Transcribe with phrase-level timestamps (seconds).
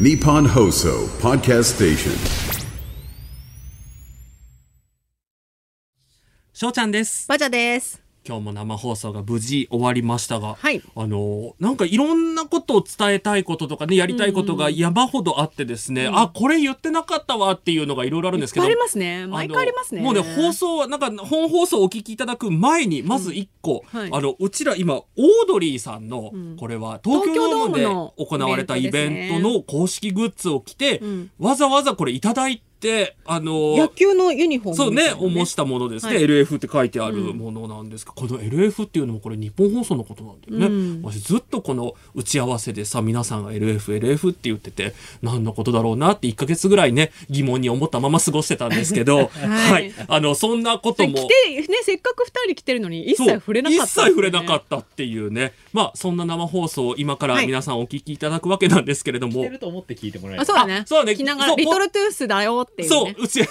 [0.00, 2.66] ニポンホーソーパーキステーション
[6.54, 8.00] 翔ちゃんですバジャです。
[8.26, 10.80] 今日も生放送が無事終わりましたが、はい。
[10.94, 18.66] あの、なんかいろんなことを伝えたいこととかね、やりたいことが山ほどあってですね、あ、これ言ってなかったわっていうのがいろいろあるんですけど。
[18.66, 19.26] ありますね。
[19.26, 20.02] 毎回ありますね。
[20.02, 24.10] のもうね、放送は、なんか本放送をお聞きいただく前に、まず一個、はい。
[24.12, 25.04] あの、うちら今、オー
[25.48, 26.56] ドリーさんの、ん。
[26.56, 31.30] これは東京ドームで行われたイベントの公式グッズを着て、ん。
[31.40, 32.71] わざわざこれいただいて、
[33.24, 35.02] あの、野球のユニフォームそうね
[35.46, 36.24] したものですね、はい。
[36.24, 40.66] LF って書いてあるものなんですが、この LF っていうのもこれ日本放送のことなんだよね。
[40.66, 41.02] うん。
[41.02, 51.14] 私ずっとこの打ち合わせでさ、皆さんが LF、LF って言ってて、何のことだろうなって1ヶ月ぐらいね、疑問に思ったまま過ごしてたんですけど、 はい、あの、そんなことも。
[51.14, 55.52] 来てねせっかく二人来てるのに一切触れなかった、そう一切触れなかったっていうね。
[55.72, 59.34] まあ、そんな生放送を今から皆さんお聞きいただくわけなんですけれども。
[59.34, 63.42] してると思って聞いてもらえるあそうだねあそうだね着ながらリトルトゥースだよっていうねそう、うち。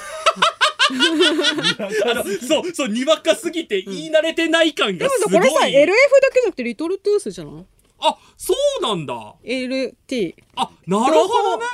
[0.92, 5.32] あのそう、そう、にわかすぎて言い慣れてない感でもがすごい。
[5.34, 5.94] さこれさ LF だ
[6.34, 7.66] けじゃなくてリトルトゥースじゃない？
[8.00, 9.36] あ、そうなんだ。
[9.44, 11.66] LT あ、なるほどね。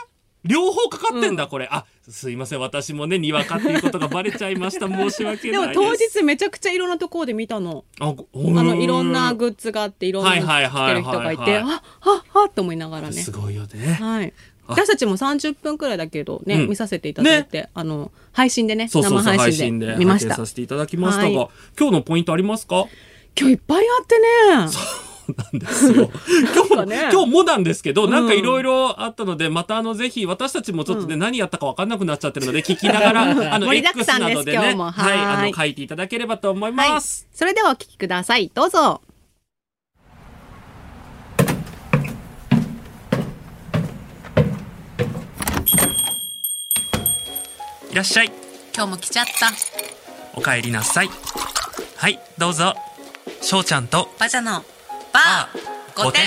[0.44, 1.68] 両方かかってんだ、これ。
[1.72, 2.60] あ、すいません。
[2.60, 4.88] 私もね、にわかっていうことがバレちゃいました。
[4.90, 6.14] 申し訳でもないです。
[6.14, 7.84] 当日めちゃくちゃいろんなところで見たの。
[8.00, 8.28] あ、ご
[8.60, 11.66] あのいろんなググッズがあっていろんな着てはいはいる人がいてはいあ
[12.00, 13.14] ははって思いながらね。
[13.14, 13.94] すごいよね。
[13.94, 14.34] はい。
[14.68, 14.74] あ。
[14.74, 16.70] 私たちも30分くらいだけどね、うん。
[16.70, 20.36] 見させていただいて、あの配信でねそうそうそう、生配信で見ま拝見した。
[20.36, 21.50] させていただきましたが、はい。
[21.78, 22.86] 今日のポイントありますか？
[23.40, 24.28] 今日いっぱいあってね
[25.36, 26.10] なんですよ。
[26.56, 28.12] 今日も、ね今日もなんですけど、ん。
[28.12, 33.22] なんかいろいろあったので、またあの、ぜひ、私たちもちょっとね、何やったか分かんなくなっちゃってるので、聞きながら、
[33.54, 34.92] あの、盛りだく X さんですなどでね、今日も。
[34.92, 35.26] はい、はい。
[35.26, 36.90] あの、書いていただければと思いはい。
[36.90, 37.28] ます。
[37.34, 38.52] それではお聞きください。
[38.54, 39.02] どうぞ。
[47.92, 48.32] いらっしゃい。
[48.76, 49.50] 今日も来ちゃった。
[50.36, 51.10] お帰りなさい。
[51.96, 52.76] はい、どうぞ。
[53.42, 54.64] しょうちゃんと、バジャの
[55.18, 56.22] バー5点。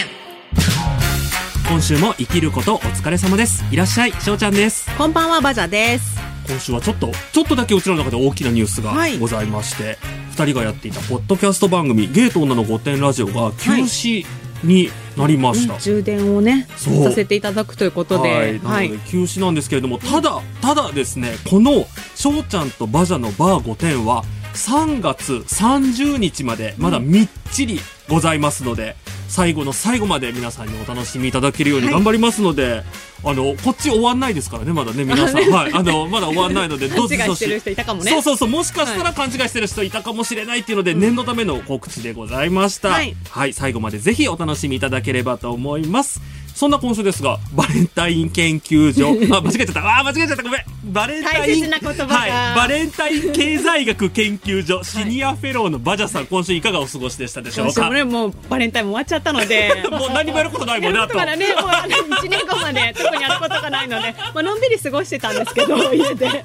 [1.68, 3.64] 今週も生きることお疲れ様です。
[3.70, 4.90] いらっしゃい、しょうちゃんです。
[4.98, 6.18] こんばんはバジャです
[6.48, 9.96] 今週はちょっと、ちょっとだけうちらの中で大きなニュースがはいございまして、
[10.32, 14.26] 二、人がやっていたポッドキャスト番組、ゲート女の5点ラジオが休止
[14.64, 15.78] になりました。
[15.78, 21.86] 充電をねさせていただくということではい、なので休止なんですけれども、ただ、ただですね、この、
[22.16, 24.24] しょうちゃんとバジャのバー5点は、
[24.54, 27.78] 3月30日まで、まだみっちり
[28.10, 28.96] ございますので、
[29.28, 32.82] 最後の最後まで皆さんにお楽しみいただけるように頑張りますので、
[33.24, 35.50] あの、こっち終わんないですからね、まだね、皆さん。
[35.50, 35.72] はい。
[35.72, 37.60] あの、まだ終わんないので、 どしどし勘違いしてる。
[37.60, 42.88] 人いたかもねそうそうそう、もしかしたら勘違いしてる人いたかもしれないっていうので、念のための告知でございました。
[42.88, 46.20] はいはい、最後までぜひお楽しみいただければと思います。
[46.60, 49.08] そんな今週ですが、バレンタイン研究所。
[49.34, 49.80] あ、間違えちゃった。
[49.80, 50.42] あー、間違えちゃった。
[50.42, 50.60] ごめん。
[50.92, 51.70] バレンタイン。
[51.70, 52.54] はい。
[52.54, 57.84] バレンタイン経済学研究所、シニアフェローのバジャさん、今週いかがお過ごしでしたでしょうか？
[57.86, 61.16] もねもうバレンタインも終わっちゃったので もう何もやることないもんね、あと。
[61.16, 66.28] まだね、もうあの1年後まで特にやることがないので、まあのんびり過ごしてたんですけど、家で。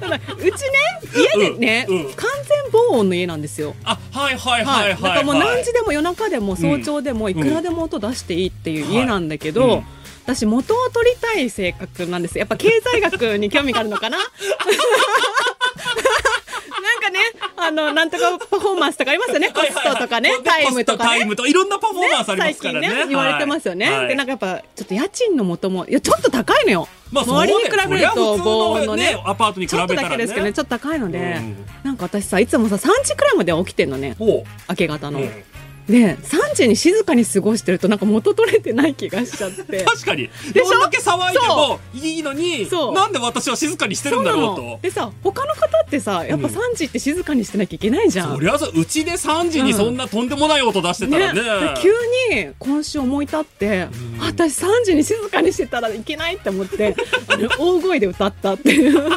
[0.00, 0.58] ただ、うちね、
[1.36, 3.74] 家でね、うんうん完全防音の家なんですよ。
[3.84, 4.92] あ、はいはいははいい。
[4.92, 5.02] はい。
[5.02, 9.84] だからもう何時でも夜中でも早朝でもいくらでも音出していいっていう家なんだけど、はいうん。
[10.24, 12.38] 私元を取りたい性格なんです。
[12.38, 14.18] やっぱ経済学に興味があるのかな？
[16.80, 17.18] なんかね、
[17.56, 19.50] あの、なんとかパフォーマンスとかありますよね？
[19.50, 21.10] コストとかね、タイムとかね。
[21.10, 21.24] タイ。
[21.26, 22.88] ムといろんなパフォーマンスありま最すからね。
[22.88, 24.08] 近ね言われてますよね、はい。
[24.08, 29.14] でなんかやっぱちょっと家賃の元もいやちょっと高いのよ、まあ周りに比べるとそりゃ普通のね。
[29.14, 31.66] ねアパートに比ちょっとべたらねだけですけどねちょっと高いので、うん。
[31.82, 34.14] なんか私さいつもさ3時くらいまで起きてんのね。
[34.18, 35.22] ほ明け方の、う。
[35.22, 35.44] うん
[35.90, 39.82] で3時に静かに過ごしてるとなんか元取れてない気がしちゃって。
[39.84, 40.30] 確かに。
[40.54, 44.78] どんだけ騒いでもいいのになんで私は静かにしてるんだろうと。
[44.82, 46.54] でさ他の方ってさやっぱうん。
[46.54, 51.40] 3時って静かにしてなきゃいけないじゃん、そりゃそううちで3時にそんなとんでもない音出してたらね。
[51.42, 51.48] で
[51.80, 51.90] 急
[52.34, 53.88] に今週思い立って、あ
[54.26, 56.94] 私3時に静かにしてたらいけないって思って
[57.58, 59.10] 大声で歌ったっていう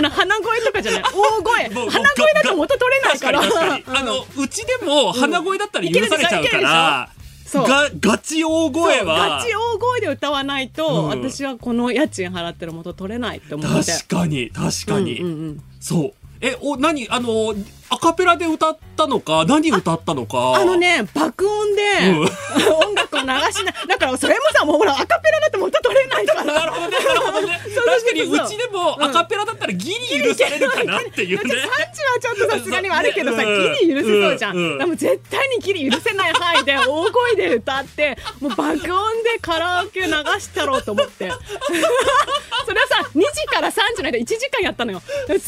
[0.00, 1.02] あの鼻声とかじゃない。
[1.02, 1.68] 大声。
[1.68, 7.10] 鼻声だと元取れない確かからあのうちでも鼻声だったら許されちゃうから
[7.44, 7.68] そう。
[7.68, 9.38] がガチ大声は。
[9.40, 11.08] ガチ大声で歌わないと、うん。
[11.08, 13.92] 私はこの家賃払ってる元取れないって思って。
[13.92, 15.62] 確かに確かに、うんうんうん。
[15.80, 16.12] そう。
[16.40, 17.08] えお何？
[17.10, 17.54] あのア
[18.00, 20.54] カペラで歌ったのか何歌ったのか。
[20.56, 22.18] あのね爆音で、うん。
[22.20, 26.44] 音楽を流しなだからそれもさもうほらアカペラだと元取れないから。
[26.44, 27.60] なるほどねなるほどね。
[27.74, 28.48] そう確確かにう。
[28.48, 31.36] ちでもアカペラだったらギリ許されるかなっていうね。
[31.36, 33.74] だって産地はちょっとさすがにはあるけどさ、うん。
[33.80, 34.78] ギリ許せそうじゃん。
[34.78, 40.06] でも絶対にギリ許せない範囲で大声で歌って、もう爆音でカラオケ流
[40.40, 41.30] したろうと思って。
[42.66, 45.02] それはさ、2時から3時の間1時間やったのよ。
[45.28, 45.40] 疲れ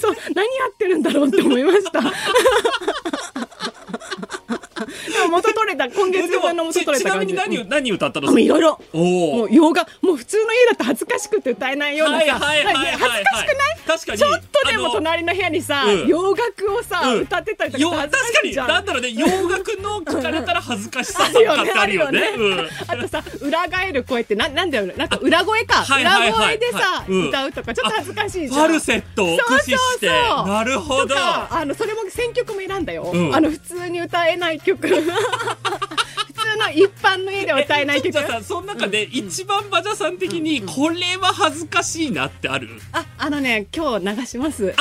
[0.00, 2.00] そう、何やってるんだろうって思いました。
[5.30, 7.34] 元取れた、今月分の元ち取れちなみに。
[7.34, 8.28] 何何歌ったの？
[8.30, 8.80] もういろいろ。
[8.92, 13.78] おもおう洋画、もう普通の家だと恥ずかしくて歌えないようなさ、恥ずかしくない？
[13.86, 14.18] 確かに。
[14.18, 16.06] ちょっとでも隣の部屋にさ、うん。
[16.06, 17.20] 洋楽をさ、うん。
[17.22, 18.54] 歌ってたりとよか確かに。
[18.54, 19.10] なんだろうね。
[19.12, 22.20] 洋楽の聞かれたら恥ずかしさとかってあるよね。
[22.86, 28.66] あとさ裏返る声ってななんだよなんか裏声か、裏声でさ、歌うとかちょっと恥ずかしいうんじゃん。
[28.66, 30.08] ファルセットを駆使して。
[30.08, 30.46] そうそうそう。
[30.48, 31.14] なるほど。
[31.18, 33.34] あのそれも選曲も選んだよ、うん。
[33.34, 34.86] あの普通に歌えない曲。
[34.88, 38.12] 普通の一般の家では歌えない曲。
[38.12, 42.68] ちょっとさその中で一番バジャさん的にこれは恥ずかしいなってある。
[42.92, 44.74] ああのね今日流します。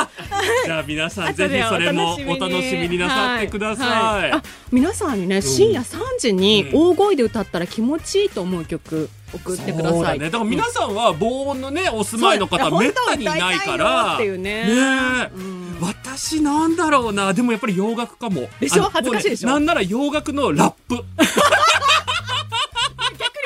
[0.65, 2.97] じゃあ皆さんぜひそれもお楽しみに。
[2.97, 3.85] なさってくださ
[4.25, 10.31] い、はあ皆さんにね深夜3時に大声で歌ったら気持ちいいと思う曲送ってください、だね。
[10.31, 14.15] だから皆さんは防音のね、お住まいの方めったにいないから。
[14.15, 17.33] っていうねえうん私なんだろうな。
[17.33, 18.49] でもやっぱり洋楽かも。
[18.59, 18.83] でしょ？
[18.83, 19.49] 恥ずかしいでしょ？
[19.49, 21.03] なんなら洋楽のラップ。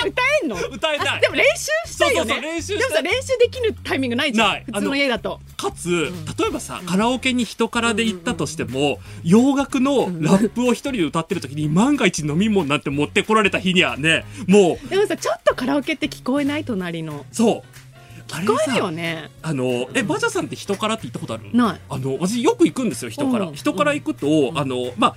[0.06, 0.56] 歌えんの？
[0.72, 1.08] 歌えない。
[1.18, 2.34] あでも練習したいよね。
[2.34, 4.50] そうそう練習でもさ練習できるタイミングないじゃん。
[4.50, 4.64] ない。
[4.66, 5.40] 普通の家だと。
[5.58, 17.26] かつ、例えばさ、カラオケに人からで行ったとしても、洋楽のラップを一人で歌ってる時に万が一飲み物なんて持ってこられた日にはね、もう、でもさちょっとカラオケって聞こえない隣の。
[17.32, 17.82] そう。
[18.34, 19.30] あれ聞こえるさよね。
[19.42, 21.50] あの、え、バジャさんって人からって行ったことある？
[21.54, 21.80] ない。
[21.90, 23.48] あの、私よく行くんですよ、人から。
[23.48, 23.56] うん。
[23.56, 25.16] 人から行くと、あの、まあ、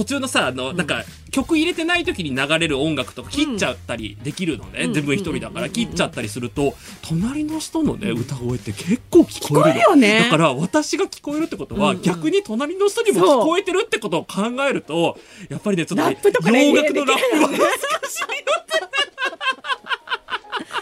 [0.00, 4.84] 途中のさ、あの、なんか、曲入れてない時に流れる音楽とか切っちゃったりできるのね。
[4.84, 4.88] うん。
[4.88, 5.66] 自分一人だから。
[5.66, 5.72] うん。
[5.72, 10.20] 切っちゃったりすると、隣の人のね、歌声って結構聞こえるよね。
[10.20, 15.18] だから、私が聞こえるってことは、逆に隣の人にも聞こえてるってことを考えると、
[15.50, 16.04] やっぱりね、ちょっと
[16.50, 17.48] 洋楽のラップは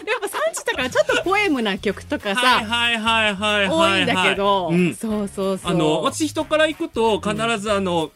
[0.05, 3.97] でやっぱ3時だからちょっとポエムな曲とかはいさはいはいはいはい。
[3.97, 4.95] 多いんだけど、うん。
[4.95, 5.71] そうそうそう。
[5.71, 8.11] あの、私人から行くと、必ずあの、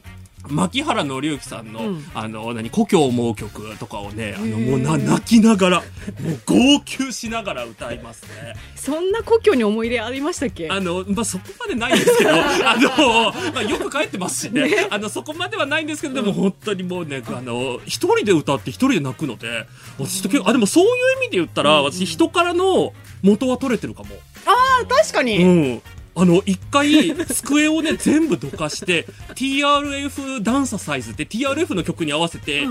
[0.49, 2.05] 牧原紀之さんの、うん。
[2.15, 5.85] あの、何、故郷思う曲とかをね、あの、もうな、泣きながら、も
[6.31, 8.55] う号泣しながら歌いますね。
[8.77, 10.69] そんな故郷に思い入れありましたっけ？
[10.71, 19.67] あの、まあ、そこまでないんですけど、 あの、まあ、よく帰ってますしね、あの、そこまではないんですけど、でも本当にもうね、あの、一人で歌って一人で泣くので、
[19.99, 20.91] 私と結構、あ、でもそういう
[21.23, 22.93] 意味で言ったら、私人からの
[23.23, 24.17] 元は取れてるかも。
[24.45, 25.47] あ確かに、う
[25.77, 25.83] ん。
[26.15, 32.67] あの、一回、机をね、全部どかして、TRF ダンササイズって TRF の曲に合わせて、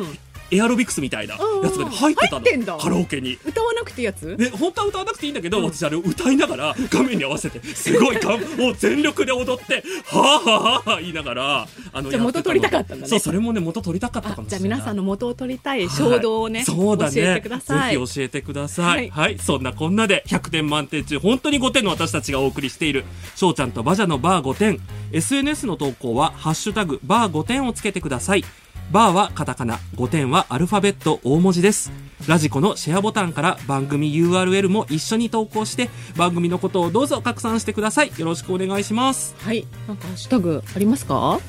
[0.52, 1.40] エアロビクスみたいなや
[1.72, 2.78] つが入ってたの。
[2.78, 3.38] カラオケに。
[3.46, 4.36] 歌わなくていいやつ？
[4.38, 14.70] で、本当は歌わなくていいんだけど、私あれを歌いながら、画面に合わせて、すごいかん、 もう全力で踊って、はぁはぁはぁはぁ言いながら、あの、じゃ元取りたかったんだねそう、それもね、元取りたかったかあもしれない。
[14.70, 17.16] じゃあ皆さんの元を取りたい衝動をね、はいそうだね。
[17.16, 19.10] 教えてくださいぜひ教えてください。
[19.10, 19.22] は。
[19.22, 23.06] はいいそんなこんなで100点満点中、本当に5点の私たちがお送りしている、
[23.36, 24.80] 翔ちゃんとバジャのバー5点。
[25.12, 28.46] SNS の投稿は、ハッシュタグ、バー5点をつけてください。
[28.90, 31.92] バーはカタカナ、5点はアルファベット大文字です。
[32.28, 38.12] ラジコのシェアボタンから番組 URL も一緒に投稿して、番組のことをどうぞ拡散してください。
[38.18, 39.34] よろしくお願いします。
[39.40, 41.40] はいなんかハッシュタグありますか？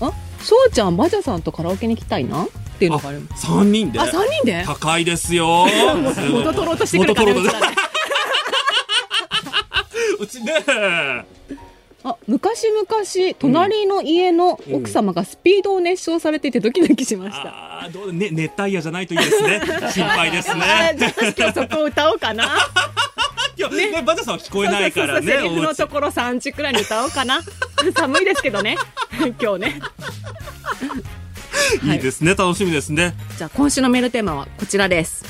[0.00, 0.12] あ？
[0.42, 2.44] そうちゃんバジャさんとカラオケに行きたいな？
[2.44, 2.48] っ
[2.78, 3.98] ていうのがある3人で？
[3.98, 4.62] あ三人で？
[4.66, 5.66] 高いですよ。
[6.32, 7.40] 元取ろうとしてくるからね
[10.20, 10.52] うちね。
[12.02, 19.60] あ昔々隣の家の奥様がスピードを熱唱されていてドキドキしました、ああ、どうね、熱帯夜じゃないといいですね。
[19.92, 20.94] 心配ですあね。
[20.98, 22.44] じゃあ私今日そこを歌おうかな
[23.56, 25.32] いや、ね、バジャさんは聞こえないからね。
[25.40, 27.40] そうそのところ3時くらいに歌おうかな
[27.94, 28.78] 寒いですけどね
[29.40, 29.80] 今日ね
[31.84, 33.14] いいですね、楽しみですね。
[33.36, 35.24] じゃあ今週のメールテーマはこちらです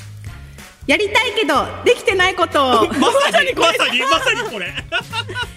[0.86, 2.94] やりたいけどできてないことをま
[3.30, 4.72] さに、まさに、まさにこれ。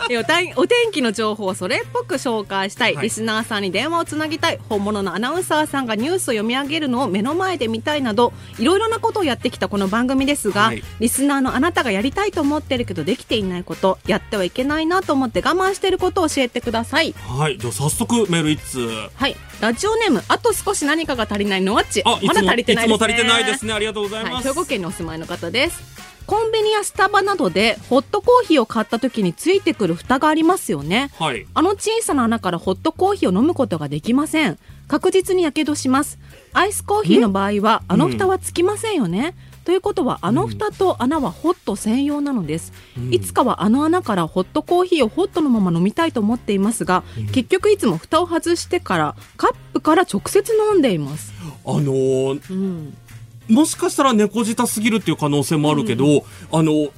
[0.10, 3.04] えお天気の情報をそれっぽく紹介したい、はい。
[3.04, 4.60] リスナーさんに電話をつなぎたい。
[4.70, 10.84] 本物のアナウンサーさんがニュースを読み上げるのを目の前で見たいなどいろいろなことをやってきたこの番組ですが、はい。
[11.00, 17.14] リスナーのあなたがやりたいと思ってるけどできていないことやってはいけないなと思って我慢していることを教えてください。
[17.14, 18.88] はい、じゃあ早速メール一通。
[19.16, 19.36] はい。
[19.62, 22.04] ラジオネームあと少し何かが足りないのわっち。
[22.04, 22.96] まだ足りてないですね。
[22.96, 23.74] いつも足りてないですね。
[23.74, 24.48] ありがとうございはい、ます。
[24.48, 25.82] 兵庫県にお住まいの方です
[26.26, 31.12] コンビニやスタバなどでホットコーヒーを買った時についてくる蓋がありますよね。
[31.20, 31.46] はい。
[31.54, 34.58] あの小さな穴からホットコーヒーを飲むことができません。
[34.88, 36.20] 確実にやけどします。
[36.54, 39.34] アイスコーヒーの場合はあの蓋はつきませんよね、
[39.66, 42.74] ということはあの蓋と穴はホット専用なのです、
[43.10, 51.34] いつかはあの穴からホットコーヒーをホットのまま飲みたいと思っていますが、結局いつも蓋を外してからカップから直接飲んでいます、
[51.66, 52.98] あのーうん、
[53.50, 56.90] もしかしたら猫舌すぎるっていう可能性もあるけど、あの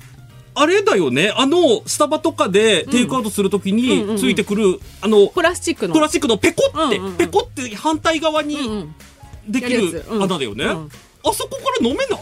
[0.54, 1.34] あれだよね。
[1.36, 4.16] あのスタバとかでテイクアウトするときうんうんうん。
[4.16, 5.94] についてくる、あのプラスチックの。
[5.94, 7.18] プラスチックのペコって、うんうんうん。
[7.18, 8.96] ペコって反対側うんにうん。
[9.48, 10.90] できる穴だよね、うん。
[11.24, 12.20] あそこから飲めない？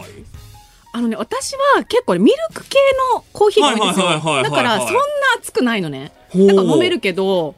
[0.92, 2.78] あのね私は結構ミルク系
[3.14, 4.06] のコーヒーが多いんですよ。
[4.42, 5.00] だからそんな
[5.38, 6.12] 熱くないのね。
[6.28, 6.46] ほう。
[6.46, 7.54] だから飲めるけど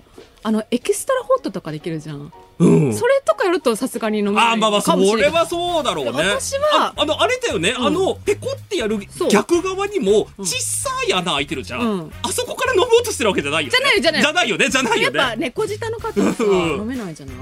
[0.47, 2.95] あのエキストラホットとかできるじゃん、うん。
[2.95, 6.13] それとかやるとさすがに飲めないあーまあまあそれはそうだろうね。
[6.13, 7.87] 私はああのあれだよね、うん。
[7.89, 8.97] あのペコってやる
[9.29, 10.45] 逆側にもうん。
[10.47, 12.13] 小さい穴開いてるじゃん、うん。
[12.23, 13.77] あそこから飲もうとしてるわけじゃないよね。
[13.77, 14.23] じゃないじゃない。
[14.23, 17.37] じゃないよねじゃないやっよねぱ猫舌の方は飲めないじゃない？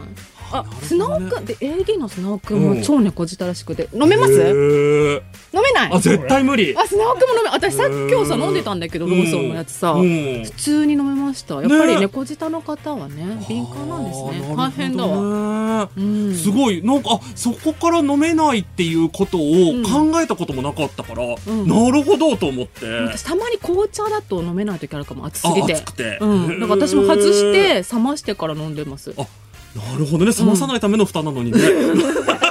[0.55, 0.87] あなるほどね。
[0.87, 2.79] 砂尾くんで AD の砂尾くんうん。
[2.79, 3.89] も超猫舌らしくて。
[3.93, 4.33] 飲めます？
[4.33, 5.93] 飲めない？
[5.93, 6.77] あ絶対無理。
[6.77, 10.45] あ砂尾くんも飲め私さっき今日さうん飲んでたんだけどローソンのやつさ、うん。
[10.45, 11.55] 普通に飲めました。
[11.57, 12.01] やっぱりね。
[12.01, 14.55] 猫舌の方はね敏感なんですね。
[14.57, 15.91] 大変だわ、
[16.35, 16.83] すごい。
[16.83, 19.41] なんかあそこから飲めないっていうことを
[19.83, 21.69] 考えたこともなかったから、ん。
[21.69, 25.25] なるほどと思って、私たまに紅茶だと飲めない時あるかも。
[25.27, 29.15] 熱すぎあて熱くて、うん、だから私も外して冷ましてから飲んでます。
[29.17, 29.27] あ
[29.75, 31.59] なるほどね冷まさないための蓋なのにね、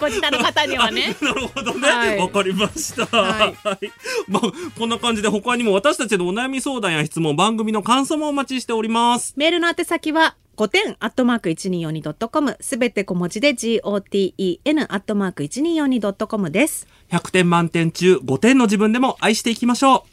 [0.00, 1.16] 猫舌の方にはね。
[1.20, 1.88] なるほどね。
[1.88, 3.06] わ、はいかりました。
[3.06, 3.90] ははいい。
[4.28, 9.34] まあ、こんな感じで他にも私たちのお悩み相談や質問、番組の感想もお待ちしております。
[9.36, 16.86] メールの宛先は5点アットマーク 1242.com すべて小文字で GOTEN アットマーク 1242.com です。
[17.10, 20.04] 100点満点中5点の自分でも愛していきましょ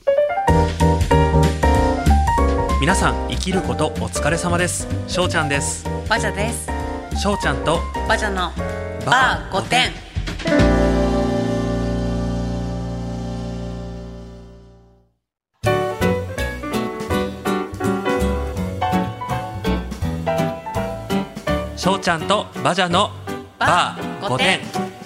[1.13, 1.16] う。
[2.87, 4.87] 皆さん、生きることお疲れ様です。
[5.09, 5.85] しょうちゃんです。
[6.07, 6.69] バジャです。
[7.19, 8.53] しょうちゃんとバジャの
[9.05, 9.91] バー5点。
[21.75, 23.11] しょうちゃんとバジャの
[23.59, 24.96] バー5点。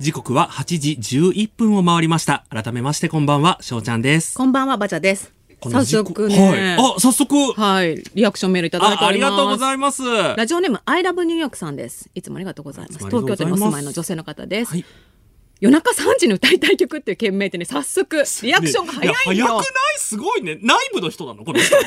[0.00, 2.46] 時刻は8時11分を回りました。
[2.48, 4.34] 改めましてこんばんは、しょうちゃんです。
[4.34, 5.30] こんばんはバジャです。
[5.62, 6.38] 早速ね。
[6.38, 6.94] はい。
[6.96, 7.52] あ、早速。
[7.52, 9.32] はい、リアクションメールいただいてあ、おります。
[9.32, 10.02] ありがとうございます。
[10.38, 12.08] ラジオネームアイラブニューヨークさんです。
[12.14, 13.06] いつもありがとうございます。
[13.08, 14.70] 東京都にお住まいの女性の方です。
[14.70, 14.84] はい
[15.60, 19.46] 夜中3時に歌いたい曲っていう件名でね、早速リアクションが早いんねやよ。
[19.48, 19.98] 早くない？
[19.98, 20.58] すごいね。
[20.62, 21.44] 内部の人なの？
[21.44, 21.76] この人。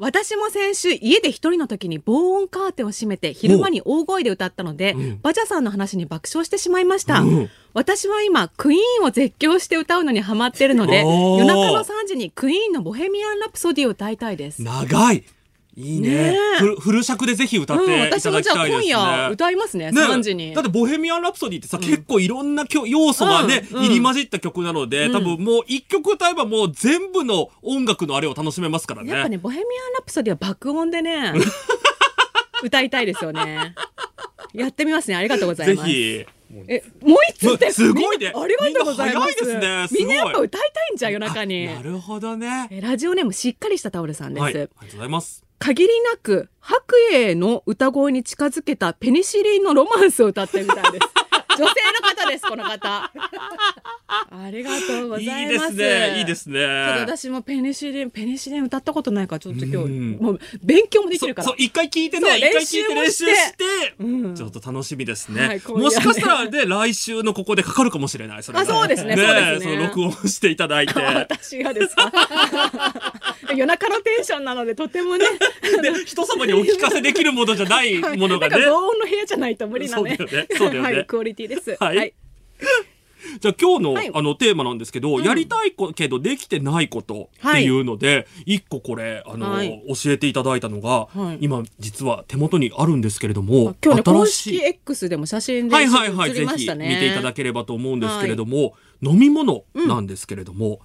[0.00, 5.20] 私も先週家で一人の時に防音カーテンを閉めて昼間に大声で歌ったので、ん。
[5.20, 7.50] バジャさんの話に爆笑してしまいました、うん。
[7.74, 15.22] 私は今クイーンを絶叫して歌うのにハマってるので夜中の3時にクイーンのボヘミアン・ラプソディを歌いたいです、長い。
[15.76, 16.08] いいね。
[16.32, 16.80] ねえ。
[16.80, 17.02] フル。
[17.02, 18.94] 尺でぜひ歌っうん、てい私もじゃあただきたいですね。
[18.94, 20.54] 今夜歌いますねね3時に。
[20.54, 23.84] だって「ボヘミアン・ラプソディ」ってさ、結構いろんなきょ要素がね、うんうん。
[23.84, 29.12] 入り混じった曲なので、多分もう一曲歌えばもう全部の音楽のあれを楽しめますからね。
[29.12, 31.34] やっぱねボヘミアン・ラプソディは爆音でね
[32.62, 33.74] 歌いたいですよね。
[34.52, 35.16] やってみますね。
[35.16, 35.88] ありがとうございぜます。
[35.88, 36.26] ひ。
[36.66, 38.32] えもう一つってすごいね。
[38.34, 39.44] ありがとうございます。
[39.44, 40.14] みんな早いですね。
[40.16, 41.66] やっぱ歌いたいんじゃん夜中に。
[41.66, 42.68] なるほどね。
[42.70, 44.52] えラジオネームしっかりしたタオルさんです、はい。
[44.52, 45.49] ありがとうございます。
[45.60, 51.19] 限りなく白衣の歌声に近づけたペニシリンのロマンスを歌ってみたいです。
[51.66, 53.10] 性の方ですこの方
[54.08, 56.18] ありがとうごいざいますいですね。
[56.18, 56.64] いいですね。
[57.00, 63.64] 私もペニシリンペニシリン歌ったことないからちょっと今日うんもう勉強もできるからそう、一回聞いてね、一回聞いて練習して
[63.98, 65.46] うんちょっと楽しみですね。
[65.46, 68.42] はいもしかしたらね、来週のここでかかるかもしれない。
[68.42, 70.94] それがあそうですねねそう録音していただいて。
[71.00, 72.12] 私がですか？
[73.56, 75.26] 夜中のテンションなのでとてもね
[75.82, 78.56] で、人様にお聞かせできるものじゃないものがね。
[78.66, 81.76] 防音の部屋じゃないと無理なねそうだよねそうだよねはいクオリティです。
[81.78, 82.14] はい。
[83.40, 84.10] じゃあ今日の,、はい。
[84.14, 89.82] あのテーマなんですけど、やりたいこけどできてないことっていうので、一個これあの、はい。
[89.88, 91.38] 教えていただいたのが、はい。
[91.40, 94.56] 今実は手元にあるんですけれども今日ね公新しい。
[94.56, 100.80] 式 X でも写真ではいはいはい、写ぜひ見ていただければと思うんですけれども、飲み物なんですけれども、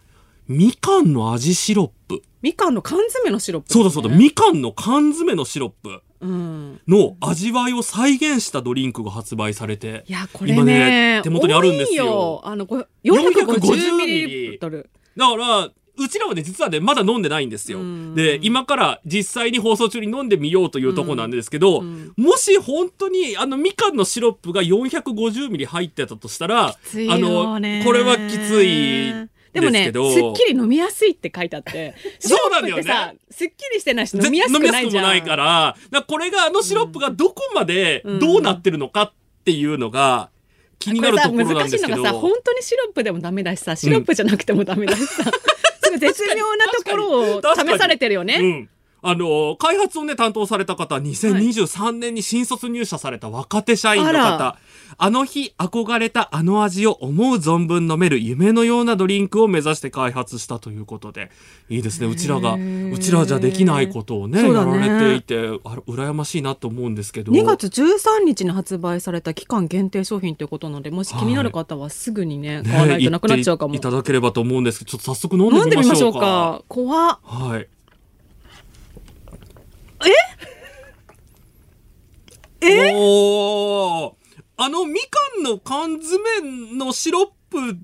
[0.48, 2.22] みかんの味シロップ。
[2.42, 5.90] みかんの缶詰のシロップ、そうだそうだ、みかんの缶詰のシロップ。
[5.90, 12.42] うんの味わいを再現したドリンクが発売されて、いやこれね今ね、手元にあるんです多いよ。
[12.44, 14.70] あのこれ450 450ミリだ
[15.30, 18.16] から、うちらはね、実はね、まだ飲んでないんですようん。
[18.16, 26.74] で、今から実際に放送中に飲んでみようというとこなんですけど、うんもし本当に、あの、みかんのシロップが450ミリ入ってたとしたら、あ
[27.18, 29.14] の、これはきつい。
[29.56, 35.04] でもねですっきり飲みやすいって書いてあって そうなのよさすっきりしてないしぜ飲みやすくないじゃん。
[35.04, 38.20] もないから、だからこれがあのシロップがどこまでうん。
[38.20, 40.30] どうなってるのかっていうのが
[40.80, 41.96] 気になるところなんですけど。
[41.96, 45.24] これさ難しいのがさ本当にシロップでもダメだしさシロップじゃなくてもダメだしさ、
[45.84, 48.38] すごい絶妙なところを試されてるよね。
[48.42, 48.70] うん。
[49.08, 54.58] あの、開発をね、担当された方、2023年に新卒入社された若手社員のあ方ら。
[54.98, 61.32] あの日憧れたあの味を思う存分飲める夢のようなドリンクを目指して開発したということで、
[61.70, 62.08] いいですね。
[62.08, 67.32] うちらが、うちらじゃできないことをね、ねられていて、あ羨ましいなと思うんですけど。
[67.32, 73.74] 2月13日に発売された期間限定商品ということなのでもし気になる方はすぐにね、買わないとなくなっちゃうかも。
[73.74, 76.20] ねいただければと思うんですけど、ちょっと早速飲んでみましょうみましょうか。
[76.20, 76.64] か。
[76.68, 77.68] 怖っはい。
[82.62, 82.94] え？
[82.96, 84.25] おー
[84.58, 86.20] あのみかんの缶詰
[86.78, 87.78] のシロップ、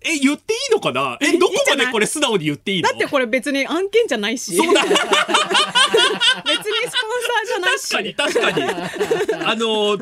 [0.00, 1.18] え、言っていいのかな？
[1.20, 2.88] え、どこまでこれ素直に言っていいの？
[2.88, 4.56] だってこれ別に案件じゃないし。
[4.56, 5.10] そうだ別にスポン
[6.86, 8.14] サーじゃないし。
[8.14, 9.44] 確かに、確かに。
[9.44, 9.98] あの、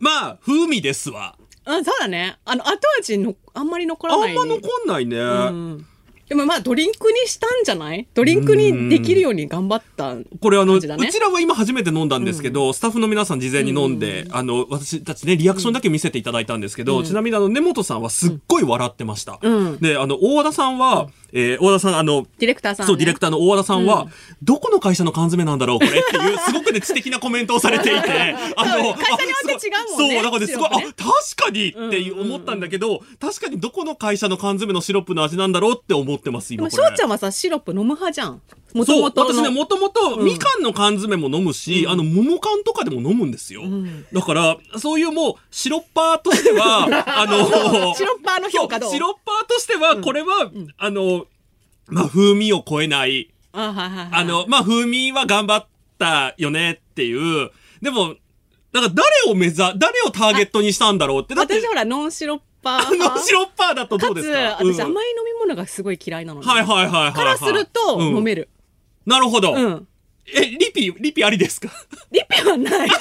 [0.00, 1.36] まあ、風味ですわ。
[1.66, 2.38] うん、そうだね。
[2.46, 4.30] あの、後味の、あんまり残らない。
[4.30, 5.18] あんま残んないね。
[5.18, 5.86] うん
[6.30, 8.06] でもまあドリンクにしたんじゃない？
[8.14, 10.14] ドリンクにできるように頑張った。
[10.40, 11.08] これあの、感じだね。
[11.08, 19.40] うちらは今初めて飲んだんですけど、スタッフの皆さん事前に飲んで、あの、私たちね、リアクションだけ見せていただいたんですけど、ちなみにあの、根本さんはすっごい笑ってました。
[19.42, 19.78] うん。
[19.80, 22.86] で、あの、大和田さんは、えー大和田さん、あの、ディレクターさん、ね。
[22.88, 24.06] そう、ディレクターの大和田さんは、
[24.42, 28.08] どこの会社の缶詰なんだろう、これっていう、すごくね、知的なコメントをされていて、
[28.56, 30.90] あの、会社によって違うもんねそう、だからね、すごい、あ、確
[31.36, 36.82] かにって思ったんだけど、確かにどこの会社の缶詰のシロップの味なんだろうって思ってます、今これ。
[36.90, 38.42] 翔ちゃんはさ、シロップ飲む派じゃん。
[38.74, 39.34] もとそう、もとの。
[39.34, 43.62] 私ね、もともと、うんみかんの缶詰も飲むし、あの、桃缶とかでも飲むんですよ。
[43.64, 46.84] んだから、そういうもう、シロッパーとしては、
[47.18, 48.90] あの、シロッパーの評価どう？
[48.92, 51.26] シロッパーとしては、これは、あの、
[51.88, 54.08] まあ、風味を超えない、あ、はいは。
[54.12, 55.66] あの、まあ、風味は頑張っ
[55.98, 57.50] たよねっていう。
[57.82, 58.14] でも、
[58.72, 59.74] だから誰を目指、誰
[60.06, 61.34] をターゲットにしたんだろうって。
[61.34, 63.16] だって私、ほら、ノンシロッパーあ派。
[63.18, 64.38] のシロッパーだとどうですか？
[64.38, 66.46] かつ、私、うん甘い飲み物がすごい嫌いなのね。
[66.46, 67.12] はいはいはいはいはい。
[67.14, 68.48] からすると、うん飲める。
[69.10, 69.54] なるほど。
[69.54, 69.88] うん。
[70.32, 71.68] え、リピ、リピありですか？
[72.12, 72.88] リピはない。
[72.88, 72.98] だっ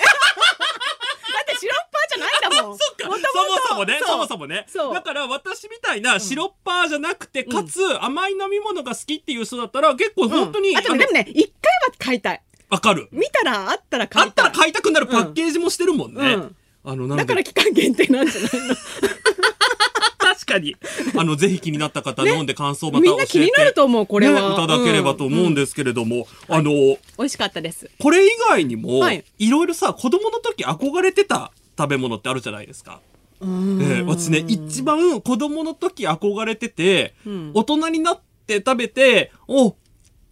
[1.46, 2.78] てシロッパーじゃないんだもん。
[2.78, 4.66] そっか、もともとそもそもね、そもそもね。
[4.94, 12.42] だから私みたいなシロッパーじゃなくて、かつ甘い飲み物が好きっていう人だったら結構本当に、あでもね、一回は買いたい。
[12.70, 13.08] わかる。
[13.12, 14.28] 見たらあったら買いい。
[14.30, 16.34] あったたら買いたくなるパッケージもしてるもんね。
[16.34, 16.56] うん
[16.86, 18.76] あの、なんでだから期間限定なんじゃないの？
[20.40, 20.76] 確かに。
[21.18, 24.42] あの、ぜひ気になった方、飲んで感想また教えて、みんな気になると思う、これは。
[24.42, 25.60] ねいただければと思うんで。
[25.60, 27.90] ですけれども、あの、美味しかったです。
[28.00, 33.02] これ以外にも、はいい、ろいろさ、子供の時憧れてた食べ物ってあるじゃないですか。
[33.42, 39.76] えー私ね、一番子供の時憧れてて、ん大人になって食べて、おっ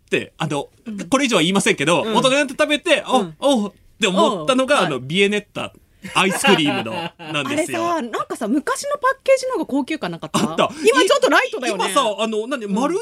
[0.10, 0.70] て、あの、
[1.10, 5.74] これ以上は言いませんけど、大人になって食べて、お、うんおって思ったのが、おあの、ビエネッタ、
[6.16, 6.94] アイスクリームの、
[7.34, 7.80] なんあれですよ。
[7.80, 10.40] さ、なんかさ、昔のパッケージの方が高級感なかった？
[10.40, 10.72] あった。
[10.84, 11.92] 今ちょっとライトだよね。
[11.92, 12.98] 今さ、あの、何、丸い、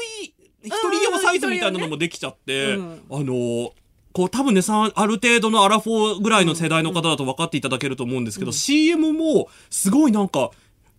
[0.64, 3.72] 一人用サイズみたいなのもできちゃって、うんあの、
[4.12, 10.52] こう多分ねさある程度のアラフォーぐらいの世代の方だと分かっていただけると思うんですけど、CM もすごいなんか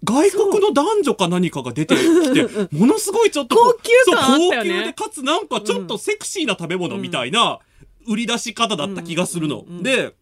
[0.03, 1.99] 外国の男女か何かが出てき
[2.33, 7.57] てものすごいちょっと高級感高級でかつなんかちょっとセクシーな食べ物みたいな
[8.07, 9.65] 売り出し方だった気がするの。
[9.81, 10.13] で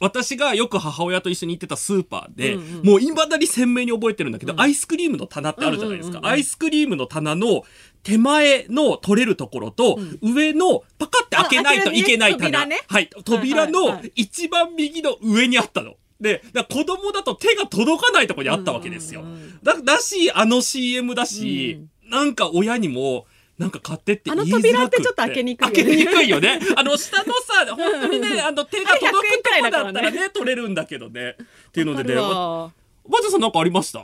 [0.00, 6.18] 私がよく母親と一緒に行ってたスーパーで、うんうんもう未だに鮮明に覚えてるんだけど、アイスクリームの棚ってあるじゃないですか。
[6.18, 7.62] うんうんうんうんアイスクリームの棚の
[8.02, 12.66] 手前の取れるところと、上のパカって開けないといけないあ棚。
[12.66, 13.08] ねはい。
[13.24, 15.94] 扉はいのはい一番右の上にあったの。
[16.20, 19.22] で、だ子供だと手が届かないところにあったわけですよ。
[19.22, 21.80] うんうんうんだだし、あの CM だし、
[22.10, 23.26] なんか親にも、
[23.58, 25.74] なんか買ってってあの扉ってちょっと開けにくいよね。
[25.76, 26.58] 開けにくいよね。
[26.76, 31.36] あの下のさ、本当にね、あの手が届くとこ100円くらいだったらね、取れるんだけどね。
[31.68, 32.28] っていうのでね、わか。
[32.28, 32.72] るばわ
[33.08, 34.00] ばちゃさんなんかありました？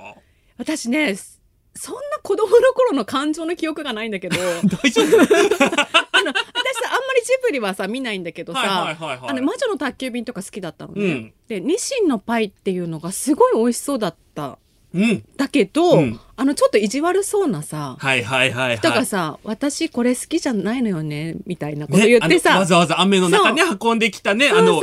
[0.58, 1.16] 私ね、
[1.74, 4.36] そんな子供の頃の感情の記憶がないんだけど、
[4.82, 5.06] 大丈夫？
[6.12, 11.04] あの、私さ、あんまりジブリはさ、見ないんだけどはいさあの、魔女の宅急便とか好きだったのね。
[11.04, 11.32] うん。
[11.48, 14.58] で、ニシンのパイっていうのがすごい美味しそうだった。
[14.94, 15.24] うん。
[15.36, 18.76] だけど、うんあの、ちょっと意地悪そうなさ、はいはいはいはい。
[18.78, 24.80] 人がさ、私これ好きじゃないのよね、みたいなこと言ってさ、ねわざわざ雨の中に運んできたね、あの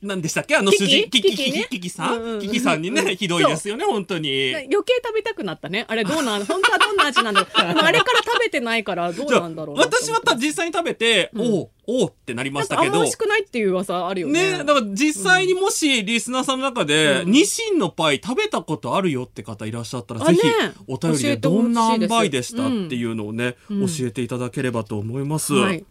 [0.00, 0.56] そうそうじぎなんでしたっけ？
[0.56, 1.66] あの主人、キキ、キキ、ね？
[1.70, 2.40] キキさうんうんうんん。
[2.42, 4.54] キキさんにね、ひどいですよね、本当に。
[4.54, 5.86] 余計食べたくなったね。
[5.88, 6.44] あれどうなん？
[6.46, 7.50] 本当はどんな味なんだろう。
[7.52, 11.40] あれから食べてないからどうなんだろう私はた実際に食べて、ん。
[11.40, 12.92] おう、おうってなりましたけど。
[12.92, 14.52] 美味し、くないっていう噂あるよね。
[14.52, 17.32] ね、だから実際にもしリスナーさんの中で、うん。
[17.32, 23.86] ニシンのパイ食べたことあるよって方いらっしゃったら、ぜひあねお便りでどんな塩梅でしたっていうのをね、うん。
[23.86, 25.54] 教えていただければと思います。
[25.54, 25.84] はい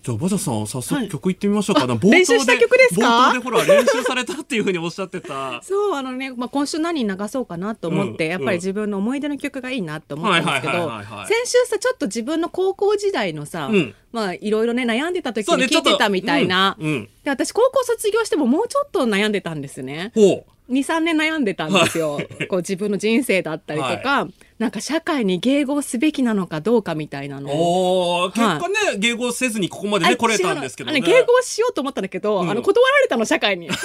[0.00, 1.06] じゃあバジャさん早はい。
[1.06, 1.86] 速曲いってみましょうか。
[1.86, 3.06] な、あ冒頭練習した曲ですか？
[3.06, 5.60] 冒頭でほら練習されたっていうふうにおっしゃってた。
[5.62, 11.26] そうあのね、まあ、今週何流そうかなと思って、うんやっぱり自分の思い出の曲がいいなと思ったんですけはいどはいはいはいはい。
[11.26, 13.94] 先週さちょっと自分の高校時代のさ、うん。
[14.12, 16.86] まあいろいろね悩んでた時に聞いてたみたいな、うん。
[16.86, 20.12] うんで私高校卒業してももうちょっと悩んでたんですね。
[20.14, 24.28] ほ23年悩んでたんですよ、こう自分の人生だったりとか、
[24.58, 27.50] なんか社会に迎合すべきなのかどうかみたいなうの。
[27.52, 31.00] をおー結果ね、迎合せずにここまでね来れたんですけどね。
[31.00, 32.50] 迎合しようと思ったんだけど、うん。
[32.50, 33.68] あの断られたの社会に。
[33.70, 33.80] あんな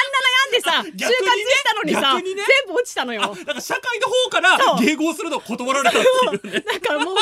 [0.00, 2.22] 悩んでさ就活したのにさね。
[2.24, 2.36] 全
[2.68, 3.22] 部落ちたのよ。
[3.24, 6.60] あだから社会の方から迎合するのを断られたっていうね。
[6.80, 7.20] だからもう拒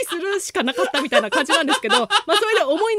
[0.00, 2.98] 否するしかなかったみたいな感じなんですけど、まあそれで思い悩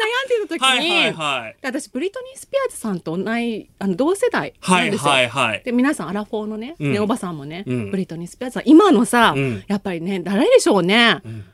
[0.49, 1.57] 時に、はいはいはい。
[1.61, 5.11] で私ブリトニー・スピアーズさんと同いあの同世代なはいんですよ。
[5.11, 6.91] はいはいで皆さんアラフォーのね、うん。
[6.91, 7.91] ねおばさんもね、うん。
[7.91, 8.63] ブリトニー・スピアーズさん。
[8.65, 9.63] 今のさ、うん。
[9.67, 11.45] やっぱりね誰でしょうね、ん。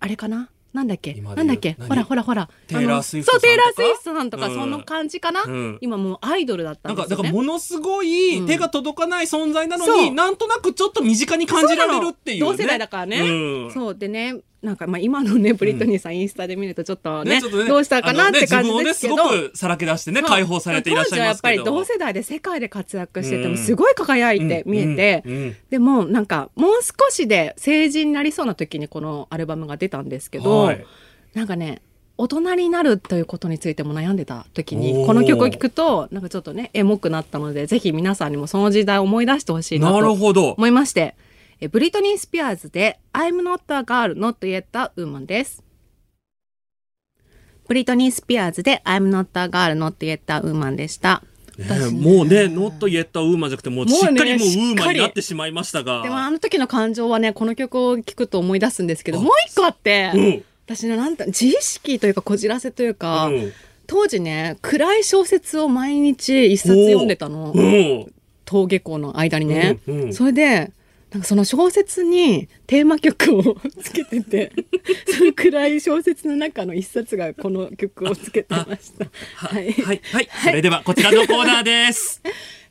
[0.00, 0.48] あれかな？
[0.72, 1.14] なんだっけ？
[1.14, 1.74] なんだっけ？
[1.78, 1.88] 何？
[1.88, 2.50] ほらほらほら。
[2.66, 3.46] テイラースウィフトさんとか？
[3.46, 4.54] そうテイラー・スウィフトさんとか、うん。
[4.54, 5.78] その感じかな、うん。
[5.80, 7.28] 今もうアイドルだったなんんかですよね。
[7.28, 10.14] だからものすごい手が届かない存在なのに、そう。
[10.14, 13.72] なんとなくちょっと身近に感じられるっていう、ね、同世代だからね、うん。
[13.72, 13.94] そう。
[13.94, 21.64] でねなんかまあ今のねブリトニーさんインスタで見るとちょっとね,、ちょっとねどうしたかなって感じですけど、ねすごくさらけ出してね解放されていらっしゃいますけど。
[21.64, 30.86] 当時はやっぱり同世代で世界で活躍しててうんもすごい輝いて見えて、うんうんでもなんかもう少しで成人になりそうな時にこのアルバムが出たんですけど、はい。
[31.34, 31.82] なんかね
[32.18, 40.52] 大人になるということについても悩んでた時にこの曲を聴くとなんかちょっとねエモくなったのでぜひ皆さんにもその時代を思い出してほしいなとほど。
[40.52, 41.14] 思いまして
[41.58, 45.62] えブリトニー・スピアーズで「I'm not a girl not yet a woman」です。
[47.66, 51.22] ブリトニー・スピアーズで「I'm not a girl not yet a woman」でした。
[51.56, 56.02] ねもうね、ノットイエッタウーマンじゃなくて、もうしっかりもうウーマンになってしまいましたが。
[56.02, 60.44] でもあの時の感情はねこの曲を聴くと思い出すんですけどもう一個あって、うん。
[60.66, 63.52] 私ねなんて自意識というかこじらせというか、うん。
[63.86, 67.52] 当時ね暗い小説を毎日一冊読んでたの。
[67.54, 68.12] うん。
[68.46, 70.12] 登下校の間にね、うんうん。
[70.12, 70.72] それで
[71.16, 74.52] なんかその小説にテーマ曲をつけてて
[75.16, 79.06] その暗い小説の中の一冊がこの曲をつけてました。
[79.34, 80.28] はい、はい、はい。
[80.44, 82.20] それでは、こちらのコーナーです。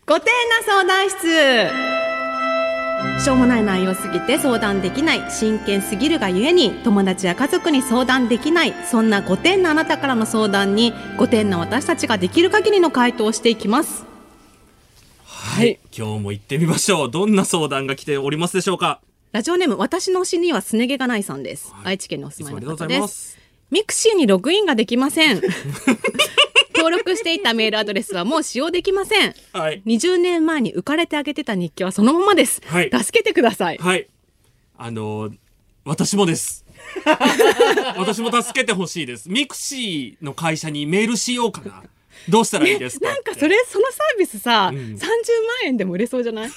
[0.05, 1.17] ごてんな相談室
[3.23, 14.05] しょうもない内容すぎて相談できない真剣すぎるがゆえに友達や家族に相談できないそんなごてんなあなたからの相談にごてんな私たちができる限りの回答をしていきます
[15.45, 15.79] はい。
[15.97, 17.11] 今日も行ってみましょう。
[17.11, 18.99] どんな相談が来ておりますでしょうか？
[19.31, 23.37] ラジオネーム私の推しにはすね毛がないさんです、はい愛知県にお住まいの方です。
[23.71, 25.41] ミクシーにログインができません
[26.75, 29.81] 登録していたメールアドレスはもう使用できませんはい。
[29.85, 34.07] 20年前に浮かれてあげてた日記はそのままです、はい助けてくださいはい。
[34.77, 35.33] あのー
[35.87, 36.65] 私もです。
[37.95, 39.29] 私も助けてほしいです。
[39.29, 41.83] ミクシーの会社にメールしようかな。
[42.29, 43.07] どうしたらいいですか？
[43.07, 44.77] なんかそれそのサービスさ、うん。
[44.77, 44.99] 30万
[45.65, 46.47] 円でも売れそうじゃない？
[46.49, 46.53] 30万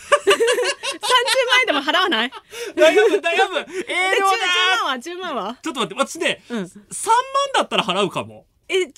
[1.61, 2.31] 円でも払わない？
[2.77, 3.59] 悩む、悩む。
[3.59, 5.57] えええ10ー、万は10万は？
[5.63, 6.59] ちょっと待って、私ね、うん。
[6.59, 6.71] 3万
[7.55, 8.47] だったら払うかも。
[8.69, 8.91] え10万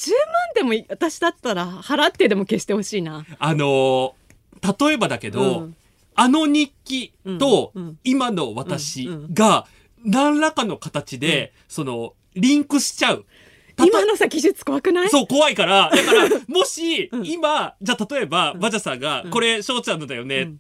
[0.55, 3.25] でも私だったら払ってでも消してほしいな。
[3.39, 4.13] あのー
[4.87, 5.77] 例えばだけど、うん。
[6.15, 7.73] あの日記と
[8.05, 9.67] 今の私が
[10.05, 13.25] 何らかの形で、その、リンクしちゃう。
[13.79, 15.09] 今のさ技術怖くない？
[15.11, 15.91] そう、怖いから。
[15.91, 17.27] だから、 もし、うん。
[17.27, 19.31] 今、じゃあ例えば、バジャさんが、ん。
[19.31, 20.53] これ、翔ちゃんのだよねって、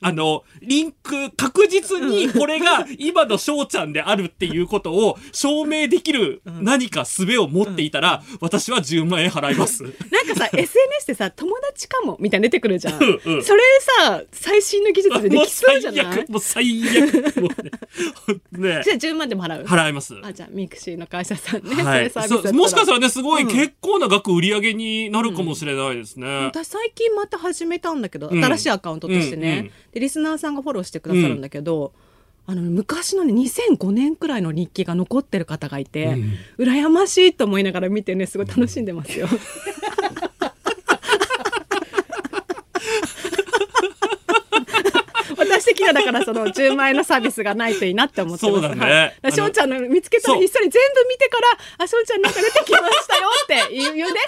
[0.00, 9.82] あの、リンク、確実にこれが今の翔ちゃんであるっていうことを証明できる何か術を持っていたら、私は10万円払います。
[9.82, 13.42] なんかさ SNS でさ友達かもみたいな出てくるじゃん、うんうん。
[13.44, 13.62] それ
[13.98, 16.24] さ最新の技術でできそうじゃない？
[16.30, 17.48] もう最悪、も
[18.52, 18.82] うねね。
[18.84, 19.64] じゃあ10万でも払う？
[19.64, 20.14] 払います。
[20.22, 22.20] あじゃあミクシーの会社さんね、はい、そ
[22.52, 23.48] もしかしたらね、すごいうん。
[23.48, 26.46] 結構な額売り上げになるかもしれないですね。
[26.46, 28.44] 私最近また始めたんだけど、うん。
[28.44, 31.92] 新しいアカウントとしてね、でリスナーさんがフォローしてくださるんだけど、
[32.46, 39.28] あの昔のね2005年くらいの日記が残ってる方がいて、うん羨ましいと思いながら見てねすごい楽しんでますよ。
[45.36, 48.60] 私的にはだからその10万円のサービスがないといいなって思ってます。
[48.60, 51.48] そうだねはいだから翔ちゃんの見つけたらそうひっそり全部見てから、
[51.84, 54.20] あ、翔ちゃんなんか出てきましたよって言う言うね。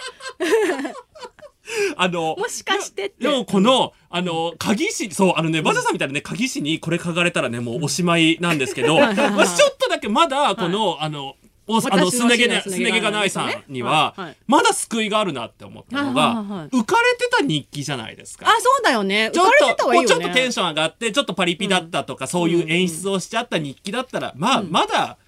[1.96, 9.46] あの、もしかしてでもこの、あの、鍵師、そう、あのね、バジャさんみたいなね、鍵師にこれ書かれたらね、もうおしまいなんですけど、 はいはいはい。
[9.46, 11.36] 私ちょっとだけまだ、この、あの、
[11.68, 18.46] おあの、すね毛ね、すね毛がないさんにははいはい、まだ救いがあるなって思ったのがはいはいはい、浮かれてた日記じゃないですか。
[18.48, 19.30] あそうだよね。
[19.32, 19.66] ちょっと、
[20.06, 25.18] ちょっとテンション上がって、ちょっとパリピだったとか、そういう演出をしちゃった日記だったら、まあ、まだ、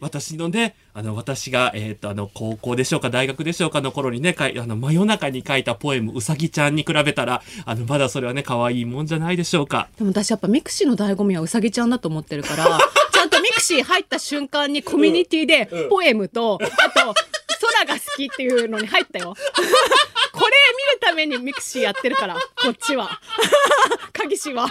[0.00, 9.88] 私のね、あの、私が、えっ、と、あの、高校でしょうか、大学でしょうかの頃にね、かいあの、真夜中に書いたポエム、うさぎちゃんに比べたら、あの、まだそれはね、可愛いもんじゃないでしょうか。
[9.96, 12.78] でも私やっぱミクシーの醍醐味はうさぎちゃんだと思ってるから
[13.12, 17.14] ちゃんとミクシー入った瞬間にコミュニティでポエムと、あと
[17.60, 19.34] 空が好きっていうのに入ったよ。
[20.32, 23.20] これ見るためにミクシーやってるからこっちは。
[24.12, 24.68] 鍵師は。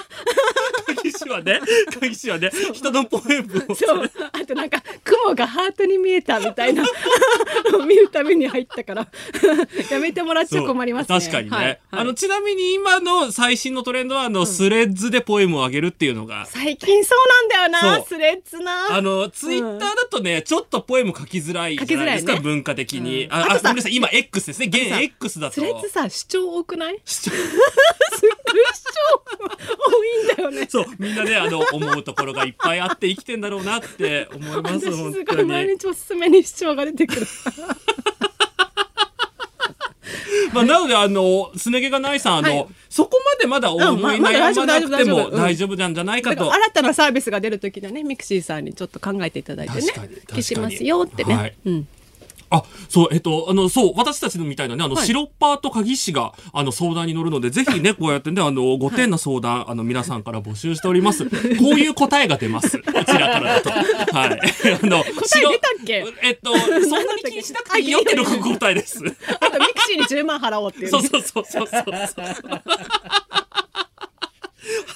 [0.95, 1.59] 鍵師はね、
[1.99, 3.75] 鍵師はね、人のポエムを。
[3.75, 4.11] そう。
[4.31, 6.83] あとなんか雲がハートに見えたみたいな。
[7.85, 9.07] 見るために入ったから。
[9.89, 11.19] やめてもらっちゃ困りますね。
[11.19, 11.55] 確かにね。
[11.55, 11.79] はいはい。
[11.91, 18.95] あの、ちなみに今の最新のトレンドは、あの、スレッズでポエムをあげるっていうのが、最近そうなんだよなスレッズな。
[18.95, 22.39] あの、ツイッターだとね、ちょっとポエム書きづらいじゃないですか、ね。
[22.39, 23.27] 文化的に。
[23.31, 23.51] あ、うん。
[23.51, 24.67] ああごめんなさい、今 X ですね。
[24.67, 25.53] 現さ X だと。
[25.55, 26.99] スレッズさ主張多くない？
[27.03, 27.31] 主張。
[29.77, 30.67] 多いんだよね。
[30.69, 35.41] そう、みんなね、あの、思うところがいっぱいあって生きてんだろうなって思います、私本当に。
[35.41, 37.27] い毎日おすすめに主張が出てくる。
[40.53, 42.67] まあ、なので、あの、すね毛がないさん、あの、はい。
[42.89, 46.45] そこまでまだ思いうんままだ悩まなくても大丈夫なんじゃないかと。
[46.45, 49.87] だから新たなサービスが出る時でねミクシーさんにちょっと考えていただいてね。
[50.29, 51.53] 消しますよってね、はい。
[51.65, 51.87] うん、
[52.49, 61.25] あ、そう、えっと、あの、そう、私たちのみたいなね、あの、はいシロッパーと鍵師が、あの、相談に乗るので、ぜひね、こうやってね、あの、5点の相談、あの、皆さんから募集しております。
[61.29, 61.39] こう
[61.79, 62.79] いう答えが出ます。
[62.79, 63.69] こちらからだと。
[63.69, 63.77] は
[64.27, 64.39] い。
[64.83, 66.05] あの、答え出たっけ？
[66.23, 68.99] えっと、そんなに気にしなくていいよってのが答えです。
[69.39, 72.25] あとミクシーに10万払おうっていう、ね、そうそうそうそうそうそう。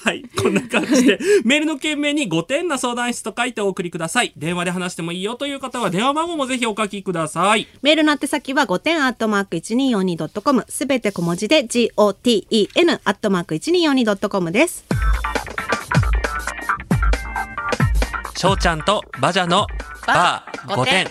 [0.04, 0.24] はい。
[0.40, 4.32] こんな感じで、メールの件名に5点な相談室と書いてお送りください。
[4.36, 7.66] 電話で話してもいいよという方は、電話番号もぜひお書きください。
[7.82, 14.84] メールの宛先は5点アットマーク 1242.com すべて小文字で GOTEN アットマーク 1242.com です
[18.36, 19.66] しょうちゃんとバジャの
[20.06, 21.06] バー5点。
[21.06, 21.08] う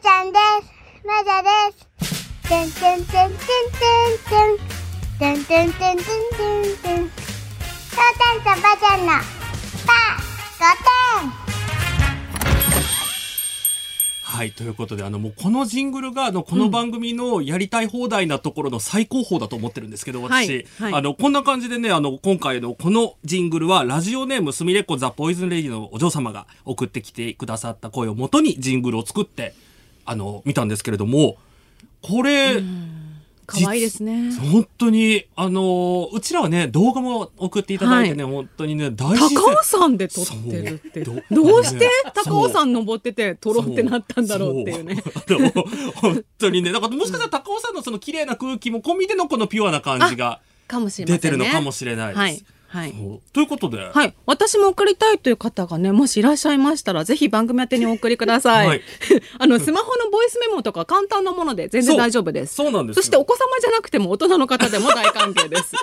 [0.00, 1.04] ちゃんです。
[1.04, 1.88] まだです。
[2.48, 3.36] てんてんてんてんてん
[4.68, 4.87] てん。
[5.18, 6.02] てんてんてんてんてんて
[6.94, 6.98] ん。
[6.98, 9.18] しょうちゃんとばちゃんのば5
[14.22, 14.52] はい。
[14.52, 29.52] ということで、あの、もうこのジングルが、あの、この番組のやりたい放題なところの最高峰だと思ってるんですけど、私、はいはいあの、こんな感じでね、あの、今回のこのジングルは、ラジオネームすみれっこザ・ポイズンレディのお嬢様が送ってきてくださった声をもとにジングルを作って、
[30.04, 31.38] あの、見たんですけれども、
[32.02, 32.62] これ、
[33.48, 34.30] 可愛いですね。
[34.52, 39.24] 本当に、あのうちらはね、動画も送っていただいてね、本当にね、大高
[39.58, 41.00] 尾山で撮ってるって。
[41.02, 41.90] どうして
[42.26, 45.02] 高尾山登ってて撮ろうってなったんだろうっていうね。
[45.94, 52.44] 本当にね、だからもしかしたら高尾さんのその綺麗な空気も込みでのこのピュアな感じが出てるのかもしれないです。
[52.68, 52.92] はい
[53.32, 54.14] ということで、はい。
[54.26, 58.68] 私も送りたいという方がね、もしいらっしゃいましたら、ぜひ番組宛てにお送りください。
[58.68, 58.82] はい
[59.38, 62.54] あの、スマホのボイスメモとか簡単なもので全然大丈夫です。
[62.54, 65.72] そうなんですよそしてお子様じゃなくても大人の方でも大歓迎です。
[65.72, 65.78] で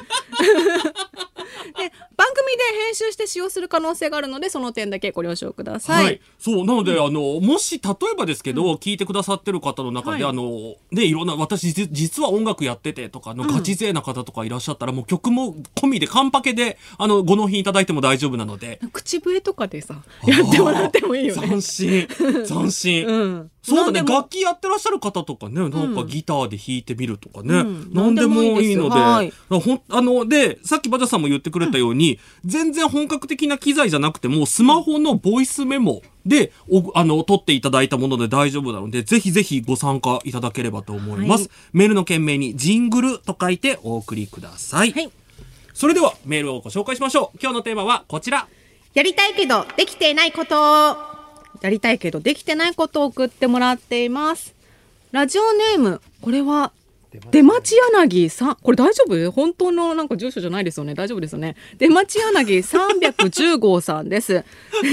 [2.18, 6.04] 番組で編集して使用する可能性があるので、その点だけご了承ください。
[6.04, 6.22] はい。
[6.40, 6.66] そう。
[6.66, 18.80] なので、あの、もし、例えばですけど、聞いてくださってる方の中で、はいあの、ね、いろんな、私、じ実は音楽やっててとか、あの、ガチ勢な方とかいらっしゃったら、もう曲も込みで、カンパケで、あの、ご納品いただいても大丈夫なので。
[18.94, 21.62] 口笛とかでさ、やってもらってもいいよね斬。
[21.62, 22.08] 新。
[22.48, 23.06] 斬新。
[23.08, 23.52] うん。
[23.66, 24.08] そうだね。
[24.08, 27.60] 楽器やってらっしゃる方とかね、なんかギターで弾いてみるとかね。
[27.60, 28.90] うん何でもいいので。
[28.90, 41.46] 何でもいいほんあの、で、さっきバジャさんも言ってくれたように、全然本格的な機材じゃなくても、スマホのボイスメモで、おあの、撮っていただいたもので大丈夫なので、ぜひぜひご参加いただければと思います。
[41.46, 44.92] はいメールの件名に、ジングルと書いてお送りください。
[44.92, 45.10] はい
[45.74, 47.38] それでは、メールをご紹介しましょう。
[47.42, 48.48] 今日のテーマはこちら。
[48.94, 51.15] やりたいけどできていないこと
[51.66, 54.54] やりたいけどできてないことを送ってもらっています。
[55.12, 56.72] ラジオネームこれは
[57.32, 58.56] 出町柳さん。
[58.62, 59.32] これ大丈夫？
[59.32, 60.94] 本当のなんか住所じゃないですよね。
[60.94, 61.56] 大丈夫ですよね。
[61.80, 64.44] 出町柳310号さんです。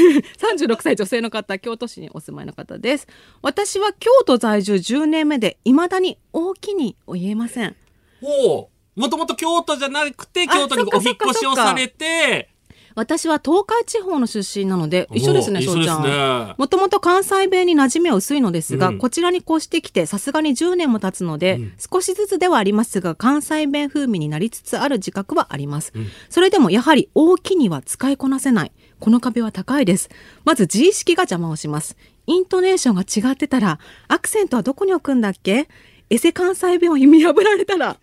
[0.40, 3.06] 36歳女性の方京都市にお住まいの方です。
[3.42, 7.76] 私は京都在住10年目で未だに大きに言えません。
[8.22, 12.48] おもともと京都じゃなくて、京都にお引っ越しをされて、
[12.94, 16.02] 私は東海地方の出身なので一緒ですねお翔ちゃん。
[16.02, 18.98] ねもともと関西弁に馴染みは薄いのですが、うん。
[18.98, 25.92] こちらに越してきてさすがに10年も経つので、少しずつではありますが関西弁風味になりつつある自覚はあります、
[26.28, 28.72] それでもやはり大きには使いこなせない。
[29.00, 30.10] この壁は高いです。
[30.44, 31.96] まず自意識が邪魔をします。
[32.26, 35.68] イントネーションが違ってたらアクセントはどこに置くんだっけ？
[36.08, 37.96] エセ関西弁を見破られたら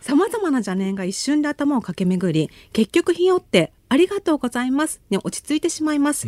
[0.00, 6.26] さまざまな邪念が一瞬で頭を駆け巡り結局ひよって「ありがとうございます」に落ち着いてしまいます。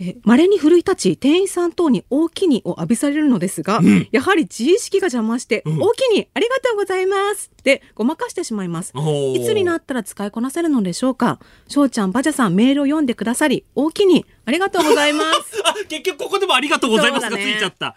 [0.00, 8.92] え稀に奮い立ち店員さん等に大きにを浴びされるのですが、やはり自意識が邪魔して、大きにありがとうございますでごまかしてしまいます。
[9.34, 11.38] いつになったら使いこなせるのでしょうか？
[11.68, 15.62] 翔ちゃんバジャさんメールを読んでくださり大きにありがとうございます。
[15.64, 17.94] あ結局ここでもありがとうございますがついちゃった。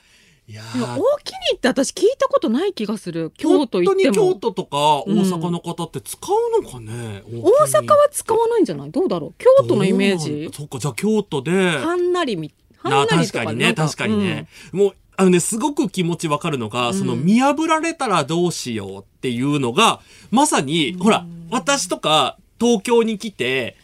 [0.48, 3.32] いや大きにって私聞いたことない気がする。
[3.32, 8.92] 京都行って本当に京も都とか大阪の方って使うのかね、大阪は使わないんじゃない？
[8.92, 9.34] どうだろう？
[9.40, 10.52] 京都のイメージ？
[10.54, 11.52] そっかじゃあ京都で。
[11.78, 13.74] はんなりみはなんなり確かにね。
[13.74, 23.78] とかなん確かにね、もうあのねすごく気持ちわかるのが、その見破られたらどうしようっていうのがまさに、ほら私とか東京に来て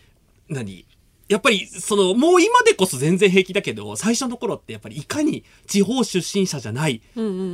[0.47, 0.85] 何？
[1.31, 7.01] やっぱりそのもう今でこそ全然平気だけど最初の頃ってやっぱりいかに地方出身者じゃない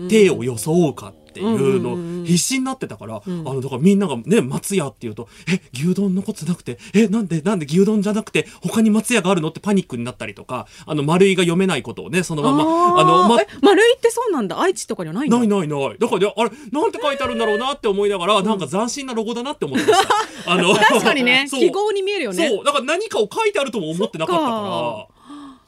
[0.10, 6.78] 体を装うかっていうの必死になってたから、あのだからみんながね松屋っていうと「え牛丼残ってなくて？
[6.94, 14.60] えなんでなんで牛丼じゃなくて他に松屋があるの?」ってパニックになったりとかあの丸いが読めないことをねそのままああの、まえ丸いってそうなんだ？
[14.60, 15.98] 愛知とかにはないないないない。
[16.00, 20.16] だからね、あれ、なんて書いてあるんだろうなって思いながら、なんか斬新なロゴだなって思ってました。
[20.52, 21.48] あの、確かにね。
[21.52, 22.48] 記号に見えるよね。
[22.50, 22.66] そう。
[22.66, 25.08] だから何かを書いてあるとも思ってなかったから。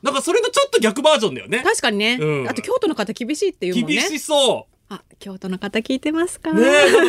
[0.02, 1.62] なんかそれのちょっと逆バージョンだよね。
[1.64, 2.50] 確かにね、うん。
[2.50, 3.96] あと京都の方厳しいっていうもんね。
[3.96, 6.50] 厳しそあ京都の方聞いてますか？
[6.50, 6.56] う。
[6.56, 6.62] ね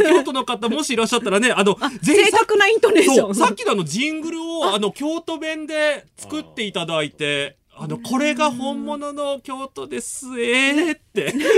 [0.09, 11.33] 京都の方もしいらっしゃったらね、あの、正確なイントネーションさっきのあのジングルを、あの、京都弁で作っていただいて、あの、これが本物の京都です、えーって。
[11.33, 11.49] なんか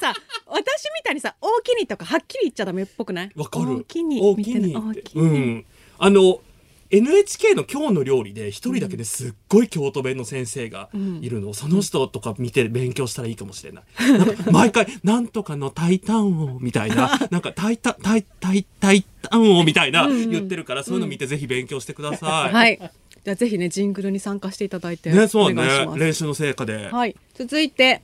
[0.00, 0.14] さ
[0.46, 3.30] 私みたいにさ大きにとかはっきり言っちゃダメっぽくない？
[3.36, 3.76] わかる。
[3.78, 4.36] 大きに大。
[4.36, 4.74] きに、
[5.14, 5.66] うん。
[5.98, 6.40] あの、
[6.90, 13.84] NHK の今日の料理で一人だけですっごい京都弁の先生がいるの、その人とか見て勉強したらいいかもしれない。
[14.18, 22.54] なんか毎回、なんとかのタイタン王みたいな、 なんかタイタ、タイ、タイ、タイタン王みたいな言ってるから、そういうの見てぜひ勉強してください。
[22.54, 22.78] はい。
[23.24, 25.62] じゃあぜひねジングルに参加していただいてね、そうね。
[25.96, 26.88] 練習の成果で。
[26.88, 27.16] はい。
[27.34, 28.02] 続いて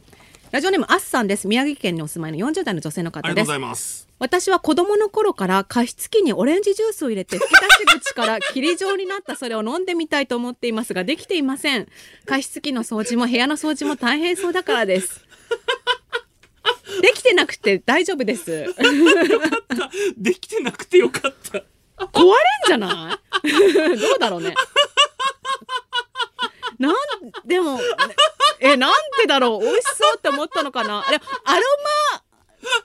[0.51, 1.47] ラジオネームあっさんです。
[1.47, 3.35] 宮城県にお住まいの40代の女性のあ方です。
[3.35, 4.10] りがとうございます。
[4.21, 7.51] 私は子供の頃から加湿器にオレンジジュースを入れて吹き
[7.87, 11.89] 出し口から霧状になったそれを飲んでみたいと思っていますができていません。
[12.27, 15.25] 加湿器の掃除も部屋の掃除も大変そうだからです。
[17.03, 18.67] できてなくて大丈夫です。
[20.19, 21.63] できてなくてよかった。
[22.07, 22.35] 壊れん
[22.67, 23.49] じゃない？
[23.99, 24.55] どうだろうね。
[26.79, 26.95] なん
[27.45, 27.79] でも
[28.59, 29.65] えなんでだろう？
[29.65, 31.05] 美味しそうって思ったのかな？
[31.11, 31.63] でもアロ
[32.13, 32.23] マ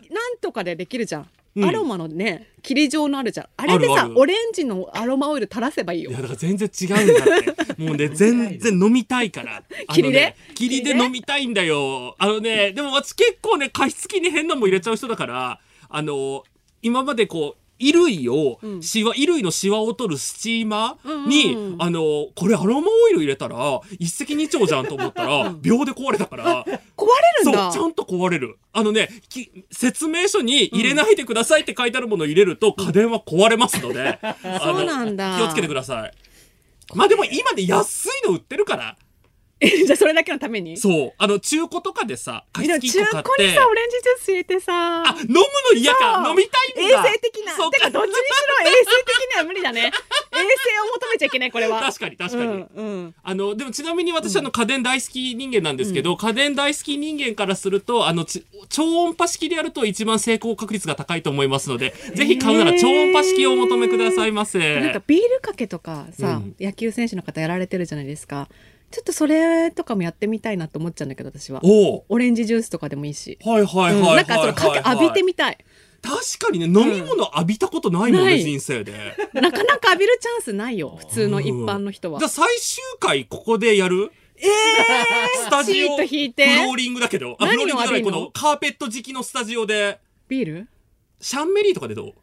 [0.10, 1.66] なんとかでできるじゃん、うん。
[1.66, 3.48] アロマのね霧状のあるじゃん。
[3.58, 6.12] あれでさオレンジのアロマオイル垂らせばいいよ。
[6.12, 7.76] いやだから全然違うんだって。
[7.84, 9.64] もうね全然飲みたいから。
[9.94, 10.36] 霧で？
[10.54, 12.16] 霧で飲みたいんだよ。
[12.18, 15.60] あのねでも私結構ね加湿器に変なもん入れちゃう人だから
[15.90, 16.44] あの
[16.82, 26.66] 今までこう衣類を、シワ衣類のシワを取るスチーマーに、あのこれアロマオイル入れたら一石二鳥じゃんと思ったら秒で壊れたから。
[26.96, 28.58] 壊れるそうんだちゃんと壊れる。
[28.74, 34.20] あのねき説明書に入れないでくださいって書いてあるものを入れると家電は壊れますので、
[34.64, 35.38] そうなんだ。
[35.38, 36.12] 気をつけてください。
[36.94, 38.96] まあでも今で安いの売ってるから
[39.62, 40.76] じゃあそれだけのために？
[40.76, 41.14] そう。
[41.18, 45.04] あの中古とかでさ中古にさオレンジジュース入れてさ。
[45.04, 45.44] あ飲むの
[45.76, 46.26] 嫌か。
[46.28, 47.54] 飲みたいん衛だ生的な。
[47.72, 48.20] てかどっちにし
[48.64, 49.82] ろ衛生的には無理だね。
[49.88, 49.92] 衛
[50.38, 51.80] 生を求めちゃいけないこれは。
[51.82, 53.16] 確かに確かに、うんうん。
[53.24, 64.82] あのでもちなみに私あの家電大好き人間なんですけど、家電大好き人間からするとあのち超音波式でやると一番成功確率が高いと思いますので、 ぜひ買うなら超音波式をお求めくださいませ。
[64.82, 66.56] なんかビールかけとかさ、うん。
[66.60, 68.50] 野球選手の方やられてるじゃないですか
[68.96, 71.60] ちょっとそれとかもやってみたいなと思っちゃうんだけど私は。
[71.66, 75.58] おおオレンジジュースとかでもいいし、はいはいはいうんはい、なんかそのかけ浴びてみたい。
[76.02, 78.42] 確かにね飲み物浴びたことないもんね、ない。
[78.42, 78.94] 人生で。
[79.34, 82.20] なかなか浴びるチャンスないよ普通の一般の人は。
[82.20, 84.14] じゃあ最終回ここでやる？
[84.38, 84.44] え
[85.44, 87.36] スタジオフローリングだけど。
[87.38, 90.00] あフローリングじゃないこのカーペット敷きのスタジオで。
[90.30, 90.68] ビール？
[91.20, 92.14] シャンメリーとかでどう？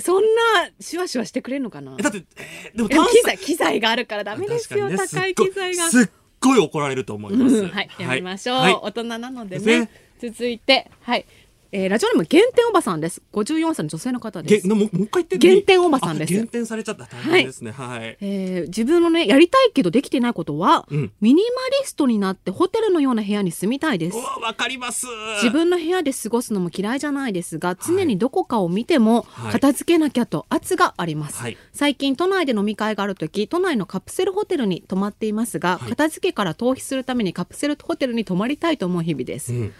[0.00, 1.96] そんなシュワシュワしてくれんのかな？
[1.98, 5.88] えだって、えーでも機材機材があるからダメですよ、ね高い機材が。
[5.88, 6.08] すっ
[6.40, 7.56] ごい怒られると思います。
[7.56, 8.74] うんはい、やめましょう、はい。
[8.74, 9.80] 大人なのでね。
[9.80, 9.90] ね。
[10.18, 11.26] 続いてはい
[11.72, 13.22] えーラジオネーム原点おばさんです。
[13.32, 14.68] 54歳の女性の方です。
[14.68, 16.32] もうもう一回言って原点おばさんです。
[16.32, 17.70] あ減点されちゃった大変ですね。
[17.72, 21.12] はい、えー自分のねやりたいけどできてないことは、うん。
[21.20, 21.48] ミニマ
[21.80, 24.16] リストになってホテルのような部屋に住みたいです。
[24.16, 25.06] うわわかります。
[25.42, 29.52] 自分の部屋で過ごすのも嫌いじゃないですが常にどこかを見てもはい。
[29.52, 31.56] 片付けなきゃと圧があります、はい。
[31.72, 35.90] 最近都内で飲み会がある時都内のカプセルホテルに泊まっていますが、はい。
[35.90, 39.52] 片付けから逃避するためにカプセルホテルに泊まりたいと思う日々です。
[39.52, 39.72] うん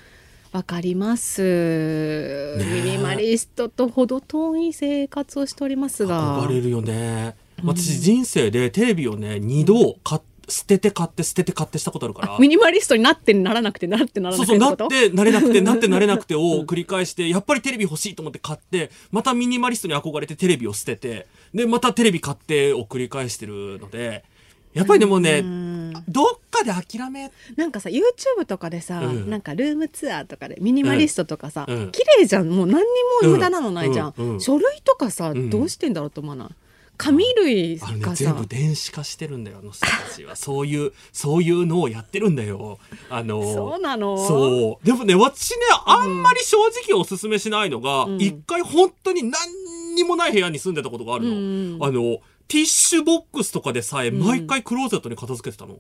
[0.53, 2.57] わかります、え。
[2.59, 6.43] ミニマリストと程遠い生活をしておりますが。
[6.43, 7.37] 憧れるよね。
[7.65, 12.39] 私人生でテレビをね二度買っ捨てて買って捨てて買ってしたことあるから。
[12.39, 24.25] ミニマリストになってならなくてなってならそうそうななくてってことってなれなくてなってなれなくてを繰り返してやっぱりテレビ欲しいと思って買ってまたミニマリストに憧れてテレビを捨ててでまたテレビ買ってを繰り返してるので
[24.77, 25.43] やっぱりでもね
[26.09, 29.31] どっかで諦めなんかさ YouTube とかでさ、うん。
[29.31, 31.91] なんかルームツアーとかでミニマリストとかさ、うん。
[31.91, 32.49] 綺麗じゃん。
[32.49, 32.87] もう何に
[33.23, 34.31] も無駄なのないじゃん、うん。
[34.35, 34.41] うん。
[34.41, 35.51] 書類とかさ、ん。
[35.51, 36.49] どうしてんだろうと思わない？
[36.99, 37.81] 紙類ね
[38.15, 40.35] 全部電子化してるんだよあの人たちは。
[40.37, 42.79] そういうそういうのをやってるんだよ。
[43.11, 44.17] あのそうなの？
[44.17, 44.87] そう。
[44.87, 46.57] でもね私ねあんまり正
[46.87, 48.17] 直おすすめしないのがうん。
[48.21, 49.33] 一、回本当に何
[49.95, 51.79] にもない部屋に住んでたことがあるの、うん。
[51.83, 52.19] あの
[52.49, 55.79] ティッシュボックスとかでさえ毎回クローゼットに片付けてたの、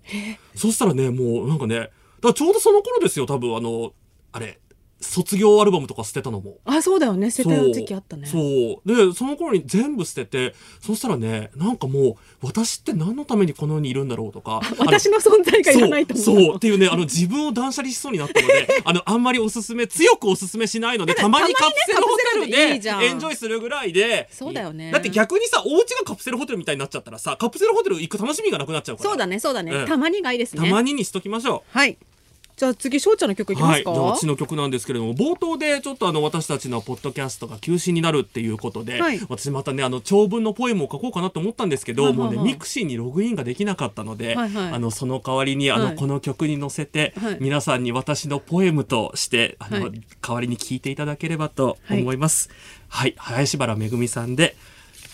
[0.54, 1.90] そしたらねもうなんかね
[2.20, 3.92] だちょうどその頃ですよ多分あの
[4.32, 4.58] あれ
[5.00, 8.38] 卒業アルバムとか捨てたのもあそうだよね捨てた時期あったねそ
[8.84, 8.88] う。
[8.88, 14.60] で、その頃に全部捨てて、そしたらね、なんかもう、私って何のためにこの世にいるんだろうとか。
[14.78, 16.56] 私の存在がいらないと思うそう。
[16.56, 24.28] っていうね、あの、自分を断捨離しそうになったので、あの、 あんまりおすすめ、強くおすすめしないので、たまにカプセルホテルでエンジョイするぐらいで。
[24.30, 29.10] そうだよねだって逆にさ、お家がカプセルホテルみたいになっちゃったらさ、カプセルホテル行く楽しみがなくなっちゃうから。
[29.10, 31.78] そうだねそうだね、うんたまにがいいですたねまににしときましょう。
[31.78, 31.96] はい
[32.56, 39.20] じゃあ次翔ちゃんの曲いきまはい、すか、じゃあ私の曲なんですけれども冒頭でちょっとあの私たちのポッドキャストが休止になるっていうことで、はい。
[39.28, 42.36] 私またねあの長文のポエムを書こうかなと思ったんですけど、はいはいはい。
[42.36, 44.72] もうねミクシーにログインができなかったので、はいはい。
[44.72, 45.96] あのその代わりにあの、はい。
[45.96, 47.38] この曲に乗せて、はい。
[47.40, 50.00] 皆さんに私のポエムとしてあの、はい。
[50.22, 52.48] 代わりに聞いていただければと思います。
[52.88, 54.56] はい、林原めぐみさんで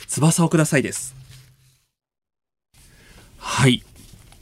[0.06, 1.14] 翼をくださいです。
[3.38, 3.82] はい。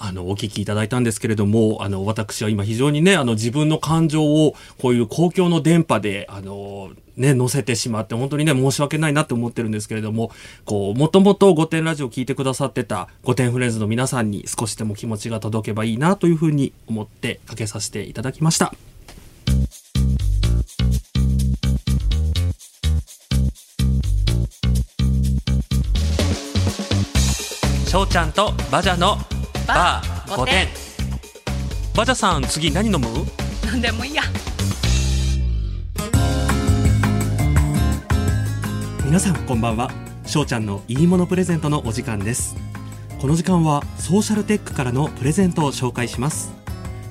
[0.03, 10.33] あの、お聞きいただいたんですけれども、あの、私は今非常にね、あの、自分の感情を、こういう公共の電波で、あの、ね、乗せてしまって、本当にね、申し訳ないなって思ってるんですけれども、
[10.65, 18.73] こう、もともと御殿ラジオを聞いてくださってた御殿フレンズの皆さんに少しでも気持ちが届けばいいなというふうに思ってかけさせていただきました。
[27.87, 29.19] 翔ちゃんとバジャの
[29.75, 30.59] バー御殿
[31.97, 33.07] バジャさん、次何飲む？
[33.65, 34.23] なんでもいいや。
[39.05, 39.91] 皆さんこんばんは。
[40.27, 42.57] 翔ちゃんのいいものプレゼントのお時間です。
[43.21, 46.53] この時間はソーシャルテックからのプレゼントを紹介します。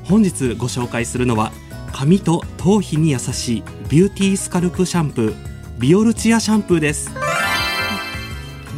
[0.04, 1.54] 本日ご紹介するのは
[1.94, 5.36] 髪と頭皮に優しいビューティースカルプシャンプー
[5.80, 7.10] ビオルチアシャンプーです。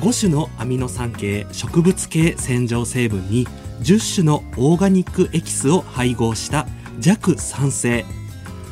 [0.01, 3.47] 5種のアミノ酸系植物系洗浄成分に
[3.81, 6.67] 10種のオーガニックエキスを配合した
[6.99, 8.05] 弱酸性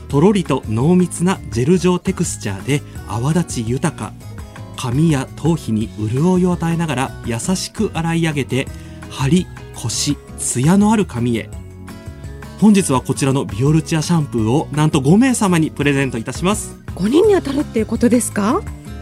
[0.07, 4.13] とろりと濃密なジェル状テクスチャーで泡立ち豊か。
[4.75, 8.67] 髪や頭皮に潤いを与えながら優しく洗い上げて
[9.09, 11.49] 張りコシツヤのある髪へ。
[12.59, 16.75] 本日はこちらのビオルチアシャンプーをなんと5名様にプレゼントいたします。
[16.95, 18.61] 5人に当たるっていうことですか？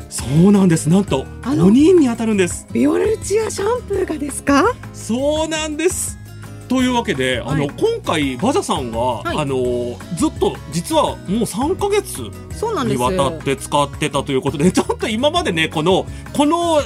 [0.09, 0.89] そうなんです。
[0.89, 2.67] なんとあの5人に当たるんです。
[2.71, 4.73] ビオレチアシャンプーがですか？
[4.93, 6.17] そうなんです。
[6.69, 7.71] というわけで、あのはい。
[7.77, 9.37] 今回バジャさんが、はい。
[9.37, 12.21] あのずっと実はもう3ヶ月
[12.85, 16.85] にわたって使ってたということでちょっと今までねこのこのき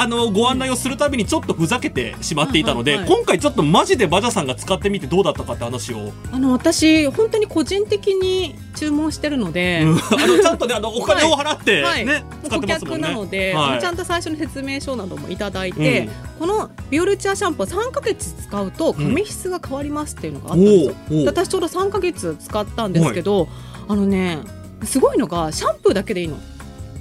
[0.00, 3.18] あのご案内をするたびにちょっとふざけてしまっていたので、はいはいはい。
[3.18, 9.90] 今回ちょっとマジでバジャさんが使ってみてどうだったかって話を、あの私本当に個人的に注文してるので、うん。
[9.96, 12.06] あのちゃんとねあのお金を払って、 はい。
[12.06, 13.02] ね使って顧ますもんね。
[13.02, 13.80] 客なので、はい。
[13.80, 16.10] ちゃんと最初の説明書などもいただいて、うん。
[16.38, 21.26] このビオルチアシャンプー3ヶ月使うと髪質が変わりますっていうのがあったんですよ、おうおう。
[21.26, 23.48] 私ちょうど3ヶ月使ったんですけど、
[23.88, 24.38] あのね
[24.84, 26.38] すごいのがシャンプーだけでいいの。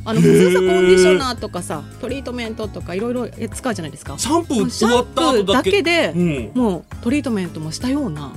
[0.08, 4.18] あの普通さコンディショナーとかさトリートメントとかいろいろ使うじゃないですか。
[4.18, 5.84] シャンプーシ終わった後だけ。
[5.84, 8.32] で、うん、もうトリートメントもしたような。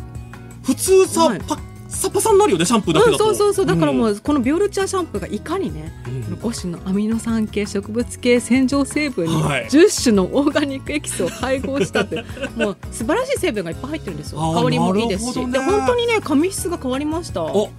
[0.64, 1.38] 普通さ、はい。
[1.38, 3.66] パッサパサになるよねシャンプーだけうん、だと、そうそうそう。
[3.66, 4.12] だからもうん。
[4.12, 6.22] うこのビオルチアシャンプーがいかにねうん。
[6.38, 9.66] 5種のアミノ酸系植物系洗浄成分にはい。
[9.66, 12.24] 10種のオーガニックエキスを配合したって
[12.56, 14.40] もう素晴らしい成分がいっぱい入ってるんですよ。
[14.40, 15.52] 香りもいいですし、ね。
[15.52, 17.44] で本当にね髪質が変わりました。
[17.44, 17.70] お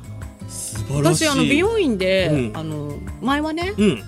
[0.98, 2.58] 私あの美容院で、うん。
[2.58, 4.04] あの前はねうん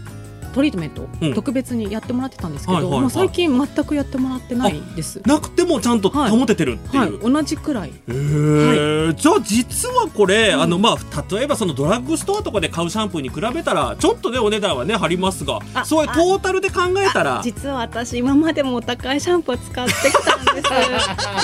[0.54, 1.34] トリートメント、うん。
[1.34, 3.02] 特別にやってもらってたんですけど、はいはいはい。
[3.02, 5.22] もう最近全くやってもらってないです。
[5.26, 7.90] なくてもちゃんと保ててるっていう、はい、同じくらい。
[7.90, 9.14] へー。
[9.16, 17.42] じゃあ実はこれ、あのまあ例えばそのドラッグストアとかで買うシャンプーに比べたらちょっとねお値段はね張りますがあそういうトータルで考えたら。
[17.44, 20.70] 実は私今までもお高いシャンプーを使ってきたんです。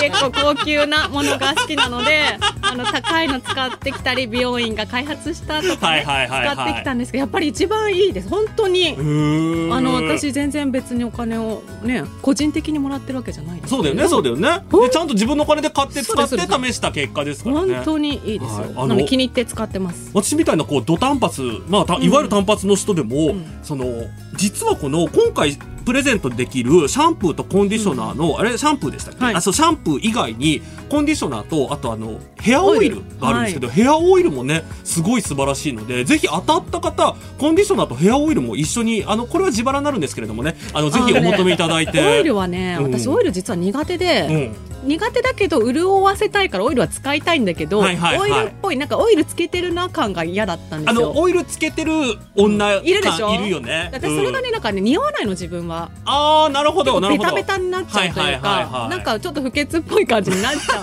[0.00, 6.56] 結構高級なものが好きなのであの高いの使ってきたり美容院が開発したとか、ねはいはいはいはい。
[6.56, 8.28] 使ってきたんですけどやっぱり一番いいです。
[8.28, 14.64] 本当にあの私全然別にお金をね個人的にもらってるわけじゃないそうだよねそうだよね。
[14.70, 17.74] でちゃんと自分のお金で買って使って試した結果ですからね。
[17.76, 20.10] 本当にいいですよ、はいあの気に入って使ってます。
[20.14, 23.44] 私みたいなこうド単発、まあ、たいわゆる単発の人でも、ん。
[23.62, 23.84] その
[24.36, 29.34] 実はこの今回プレゼントできるシャンプーとコンディショナーの、あれシャンプーでしたっけ、はい。
[29.34, 42.00] あそうシャンプー以外にコンディショナーとあとあのヘアオイルがあるんですけど、ヘアオイルもねすごい素晴らしいのでぜひ当たった方コンディショナーとヘアオイルも一緒にあのこれは自腹になるんですけれどもねあのぜひお求めいただいて。
[42.00, 42.92] オイルはね、うん。
[42.92, 44.88] 私オイル実は苦手で、うん。
[44.88, 48.30] 苦手だけど潤わせたいからオイルは使いたいんだけど、はいはいはい。
[48.32, 51.12] オイルっぽいなんかオイルつけてるな感が嫌だったんであすよ。
[51.12, 51.92] のオイルつけてる
[52.34, 53.28] 女いるでしょ？
[53.28, 53.90] 感いるよね。
[53.92, 57.34] だからそれがね、なんかね似合わないの自分はああなるほどなるほど。
[57.34, 60.82] ベタベタになっちゃうというかなんかちょっと不潔っぽい感じになっちゃう。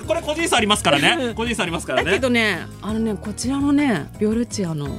[0.00, 1.32] の これ個人差ありますからね。
[1.36, 2.16] 個人差ありますからだね。
[2.16, 4.98] けどねあのねこちらのねビオルチアの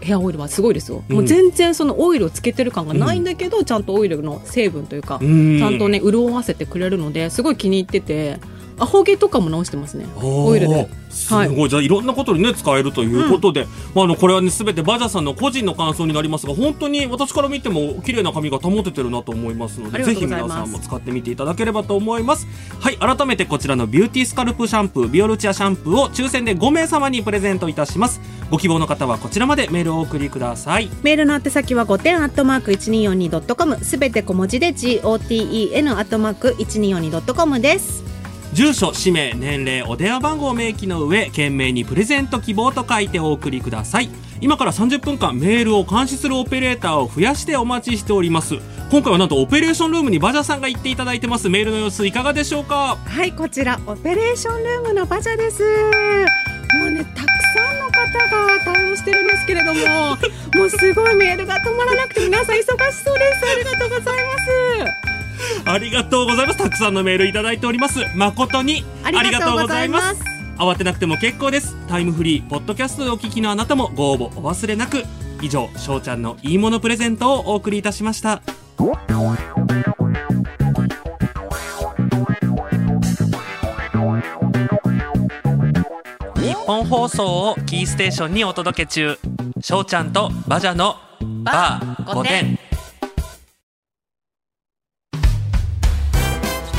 [0.00, 1.16] ヘアオイルはすごいですよ、うん。
[1.16, 5.58] もう全然そのオイルをつけてる感がないんだけど、ちゃんとオイルの成分というか、うん。
[5.58, 8.38] ちゃんとね潤わせてくれるのですごい気に入ってて
[8.78, 10.06] アホ毛とかも直してますね。
[10.22, 10.88] オイルで。
[11.14, 22.46] すごい、じゃあいろんなことにね使えるということで、まああのこれはねすべてバジャさんの個人の感想になりますが本当に私から見ても綺麗な髪が保ててるなと思いますのでぜひ皆さんも使ってみていただければと思います。
[22.80, 28.20] はい改めてこちらのビューティースカルプシャンプービオルチアシャンプーを抽選で5名様にプレゼントいたします。
[28.50, 30.90] ご希望の方はこちらまでメールをお送りください。
[31.02, 38.13] メールの宛先は5点アットマーク 1242.com すべて小文字で GOTEN アットマーク 1242.com です
[38.54, 44.08] 住所氏名年齢お電話番号を明記の上懸命にプレゼント希望と書いてお送りください。
[44.40, 48.54] 今から30分間メールを監視するオペレーターを増やしてお待ちしております。
[48.92, 51.48] 今回はなんとオペレーションルームにバジャさんが行っていただいてます。
[51.48, 52.96] メールの様子いかがでしょうか？
[53.04, 55.64] はいこちらオペレーションルームのバジャです。
[55.64, 57.26] もうねたく
[57.56, 57.92] さんの方
[58.56, 59.80] が対応してるんですけれども
[60.54, 63.50] もうすごいメールが止まらなくて皆さん忙しそうです。
[63.50, 65.13] ありがとうございます。
[65.64, 66.58] ありがとうございます。
[66.58, 68.00] たくさんのメールいただいております。
[68.16, 70.22] 誠にありがとうございます。
[70.58, 71.76] 慌てなくても結構です。
[71.88, 75.02] タイムフリーポッドキャストでお聞きのあなたもご応募お忘れなく。
[75.42, 78.40] 以上しょうちゃんのいいものプレゼントをお送りいたしました。
[86.36, 89.18] 日本放送をキーステーションにお届け中。
[89.60, 90.96] しょうちゃんとバジャの
[91.42, 92.58] バー5点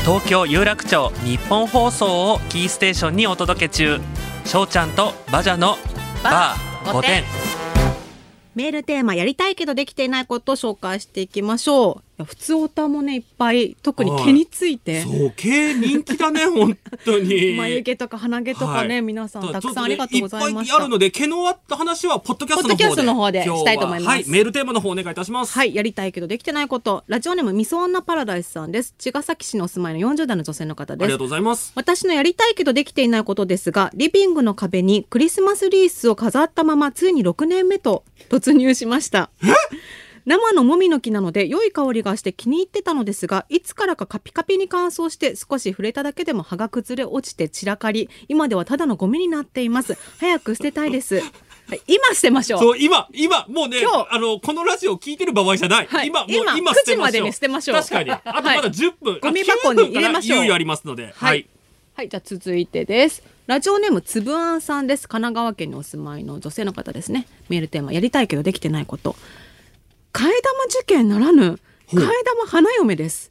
[0.06, 3.98] 東京有楽町日本放送をキーステーションにお届け中。
[4.44, 5.74] しょうちゃんとバジャの
[6.22, 7.24] バー5点
[8.54, 15.02] メールテーマやりたいけどできていないことを紹介していきましょう普通オタもねいっぱい特に毛について。
[15.02, 17.56] そう毛人気だね 本当に。
[17.56, 19.02] 眉毛とか鼻毛とかね、はい。
[19.02, 22.74] 皆さんたくさんありがとうございましいっぱいあるたので毛の話はポッドキャストの方で。
[22.74, 24.08] ポッドキャストの方でしたいと思います。
[24.08, 24.24] はい。
[24.28, 25.52] メールテーマの方お願いいたします。
[25.52, 27.04] はい、やりたいけどできてないこと。
[27.06, 28.94] ラジオネーム、みそ女パラダイスさんです。
[28.98, 31.04] 茅ヶ崎市にお住まいの40代の女性の方です。
[31.04, 31.24] ありがと。
[31.24, 31.72] うございます。
[31.74, 39.30] 私のやりたいけどできていないことですが、リビングの壁にクリスマスリースを飾ったまま、ついに6年目と突入しました。
[40.26, 49.96] 生のもみの木なので良い香りがして気に入ってたのですがいつからかカピカピに乾燥して少し触れただけでも葉が崩れ落ちて散らかり今ではただのゴミになっています。
[50.18, 51.20] 早く捨てたいです、
[51.68, 52.60] はい、今捨てましょう。
[52.60, 54.08] そう今今もうね今日。
[54.10, 56.08] あのこのラジオを聞いてる場合じゃない、はい。
[56.08, 57.76] 今もう今今9時までに捨てましょう。
[57.76, 58.10] 確かに。
[58.10, 60.38] あとまだ10分、ゴミ箱に入れましょう。
[60.38, 61.12] あ9分から猶予ありますので。
[61.16, 61.46] はい、
[61.94, 63.22] はい、じゃあ続いてです。
[63.46, 65.08] ラジオネームつぶあんさんです。
[65.08, 67.28] 神奈川県にお住まいの女性の方ですね。
[67.48, 69.14] メールテーマやりたいけどできてないこと。
[70.16, 71.58] 替え玉受験ならぬ
[71.88, 73.30] 替え玉花嫁です。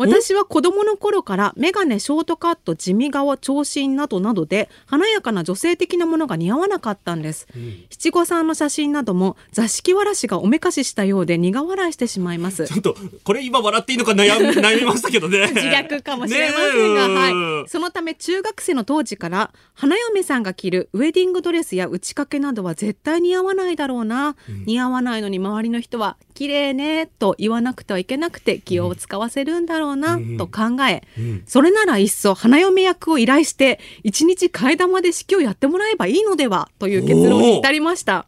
[0.00, 7.46] 私は子供の頃からメガネ、ショートカット、地味顔、長身などなどで華やかな女性的なものが似合わなかったんです。
[7.90, 12.64] 七五三の写真なども座敷わらしがおめかししたようで苦笑いしてしまいます。
[12.68, 15.48] ちょっとこれ今笑っていいのか悩み 悩みましたけどね。
[15.48, 24.36] 自虐かもしれませんが、はい、そのため中学生の当時から花嫁さんが着るウェディングドレスや打ち掛けなどは絶対似合わないだろうな、
[24.66, 30.36] 似合わないのに周りの人は綺麗ねと言わなくてはいけなくて気を使わせるんだろうろうなうん。
[30.36, 31.42] と考え、うん。
[31.46, 38.26] それならいっそ花嫁役を依頼して一日替え玉で式をやってもらえばいいのではという結論に至りました。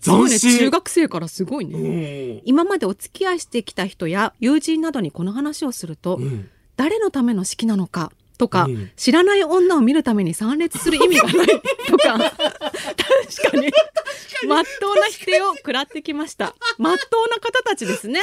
[0.00, 1.78] すごいね、中学生からすごいね。
[1.78, 2.42] うん。
[2.46, 6.48] 今までお付き合いしてきた人や友人などにこの話をすると、うん。
[6.76, 8.10] 誰のための式なのか
[8.40, 8.90] とか、うん。
[8.96, 11.46] 知らない女を見るために参列する意味がない
[11.86, 12.32] とか確
[13.50, 13.70] かに。
[14.48, 16.54] まっとうな否定を食らってきました。
[16.78, 18.20] まっとうな方たちですね。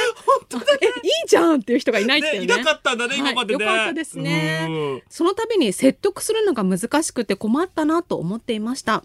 [0.82, 2.46] えいいじゃんっていう人がいないっていうね。
[2.48, 4.66] ねいなかったんだね今までね、はいよかったですね。
[4.68, 5.02] うん。
[5.08, 9.04] その度に説得するのが難しくて困ったなと思っていました。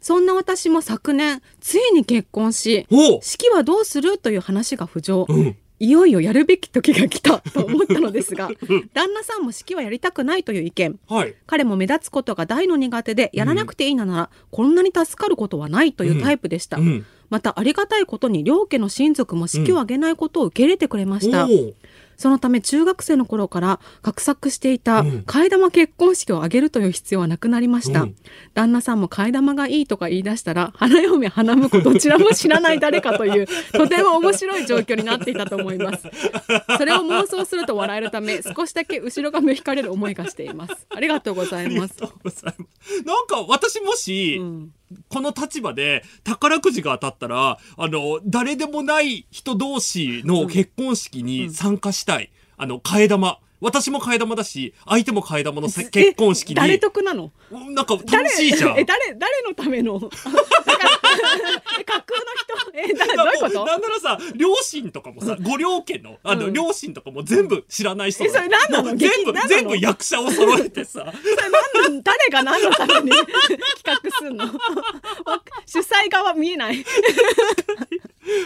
[0.00, 2.86] そんな私も昨年ついに結婚し
[3.22, 8.50] 式はどうするという話が浮上、うんいよいよやるべき時が来たと思ったのですが
[8.94, 10.98] 旦那さんも式はやりたくないという意見。
[11.08, 11.34] はい。
[11.46, 17.04] 彼も目立つことが大の苦手でやらなくていいなら、こんなに助かることはないというタイプでした、うん。
[17.30, 21.74] またありがたいことに両家の親族も式を挙げないことを受け入れてくれました、おう
[22.16, 25.24] そのため中学生の頃から画策していたうん。
[25.26, 28.16] 替え玉結婚式を挙げるという必要はなくなりました、うん。
[28.54, 36.08] 旦那さんも替え玉がいいとか言い出したら花嫁花婿どちらも知らない誰かという とても面白い状況になっていたと思います。
[36.78, 40.86] それを妄想すると笑えるため少しだけ後ろ髪を引かれる思いがしています。
[40.94, 41.94] ありがとうございます。
[42.00, 43.04] ありがとうございます。
[43.04, 44.72] なんか私もし、うん
[45.08, 53.38] この立場で宝くじが当たったらあの誰でもない人同士の結婚式に参加したい、あの替え玉。
[53.60, 56.54] 私も替え玉だし相手も替え玉のせ結婚式に。
[56.54, 57.32] え誰得なの？
[57.50, 58.78] なんか楽しいじゃん。
[58.78, 59.98] え誰誰のための？
[60.00, 60.20] 架空
[62.20, 63.64] の人 えだどういうこと？
[63.66, 66.52] なんならさ両親とかもさご両家のあの、うん。
[66.52, 68.96] 両親とかも全部知らない人えそれ何なの？
[68.96, 71.12] 全部全部役者を揃えてさ。
[71.14, 71.36] それ
[71.84, 73.30] 何の誰が何のために 企
[73.84, 74.44] 画すんの？
[74.46, 74.50] わ
[75.66, 76.84] 主催側見えない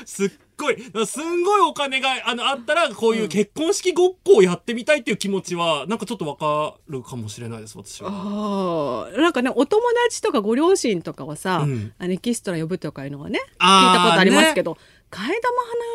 [0.05, 0.77] すっごい。
[1.07, 9.11] すんごいお金があのあったらこういう結婚式ごっこをやってみたいっていう気持ちはなんかちょっとわかるかもしれないです私は。
[9.17, 14.77] なんかねお友達とかご両親とかはさ、うんあのエキストラ呼ぶとかいうのはね聞いたことありますけど、
[15.11, 15.35] 替え玉花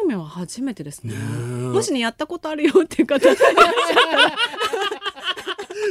[0.02, 1.14] 嫁は初めてですね。
[1.16, 4.38] もしねやったことあるよっていう方いらっしゃったら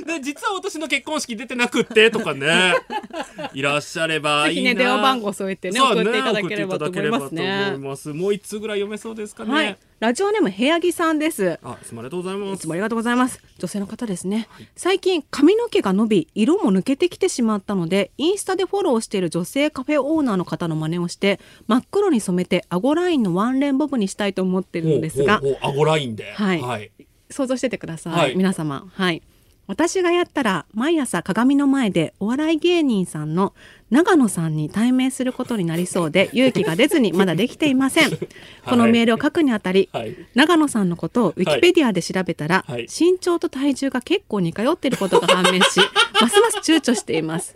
[0.05, 2.75] で 実は私の結婚式出てなくってとかね
[3.55, 7.77] いらっしゃればいいなぜひね電話番号添えてね送っていただければと思いますね。
[8.13, 9.53] もう一通ぐらい読めそうですかね。
[9.53, 11.59] はい、ラジオネーム部屋着さんです。
[11.63, 13.41] あいつもありがとうございますいつもありがとうございます。
[13.59, 14.49] 女性の方ですね。
[14.77, 26.33] 最近髪の毛が伸び、色も抜けてきてしまったので、インスタでフォローしている女性カフェオーナーの方の真似をして、真っ黒に染めて顎ラインのワンレンボブにしたいと思ってるんですが顎ラインで。
[26.33, 26.91] はいはい。
[27.33, 29.23] 想像しててください、はい皆様はい
[29.67, 33.55] 私がやったら毎朝鏡の前でお笑い芸人さんの
[33.91, 38.11] 長野さんに対面することになりそうで勇気が出ずにまだできていません、
[38.65, 40.17] このメールを書くにあたり、はい。
[40.35, 42.83] 長野さんのことをウィキペディアで調べたら、はい。
[42.89, 45.79] 身長と体重が結構似通っていることが判明し
[46.21, 47.55] ますます躊躇しています。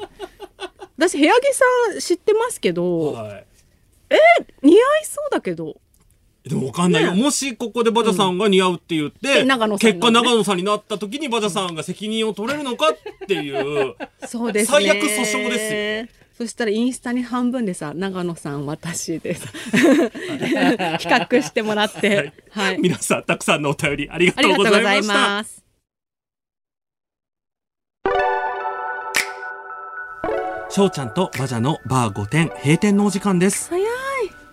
[0.99, 1.65] 私部屋着さ
[1.97, 3.47] ん知ってますけど、はい。
[4.63, 5.77] 似合いそうだけど
[6.47, 7.13] でもわかんないよ。
[7.15, 13.97] もしここでバジャさんが似合うって言って、で長野さん結果長野さんになった時にバジャさんが責任を取れるのかっていう。
[14.27, 14.79] そうですね。
[14.87, 16.27] 最悪訴訟ですよ。
[16.39, 22.79] そしたらインスタに半分でさ、長野さん私でさ、 比較してもらって、はい。
[22.79, 25.15] 皆さんたくさんのお便りありがあとうごりがとうございざいました。
[25.15, 25.65] ます。
[30.69, 33.71] 翔ちゃんとバジャのバー5点閉店のお時間です。
[33.71, 33.96] 早い。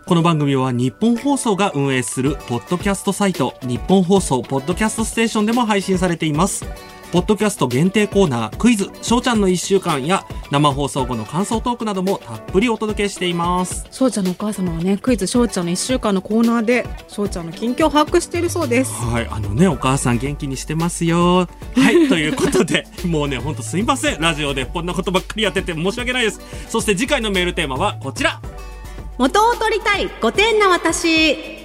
[0.05, 6.65] この番組は日本放送が運営するポッドキャストサイト日本放送ポッドキャストステーションでも配信されています。
[7.13, 13.87] ポッドキャスト限定コーナークイズ翔ちゃんの1週間や生放送後の感想トークなどもたっぷりお届けしています。
[13.91, 18.91] 翔ちゃんのお母様はね、クイズ翔ちゃんの一週間のコーナーで、翔ちゃんの近況を把握しているそうです。
[18.91, 21.47] はい、あのね、お母さん元気にしてますよ。
[21.75, 24.19] はい、 ということで、もうね、ほんとすいません。
[24.19, 26.41] ラジオでこんなことばっかりやってて申し訳ないです。
[26.67, 28.41] そして次回のメールテーマはこちら。
[29.17, 31.63] 元を取りたい5点な私。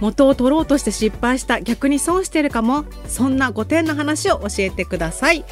[0.00, 2.84] 元を取ろうとして失敗した逆に損してるかも。
[3.06, 5.44] そんな5点の話を教えてください。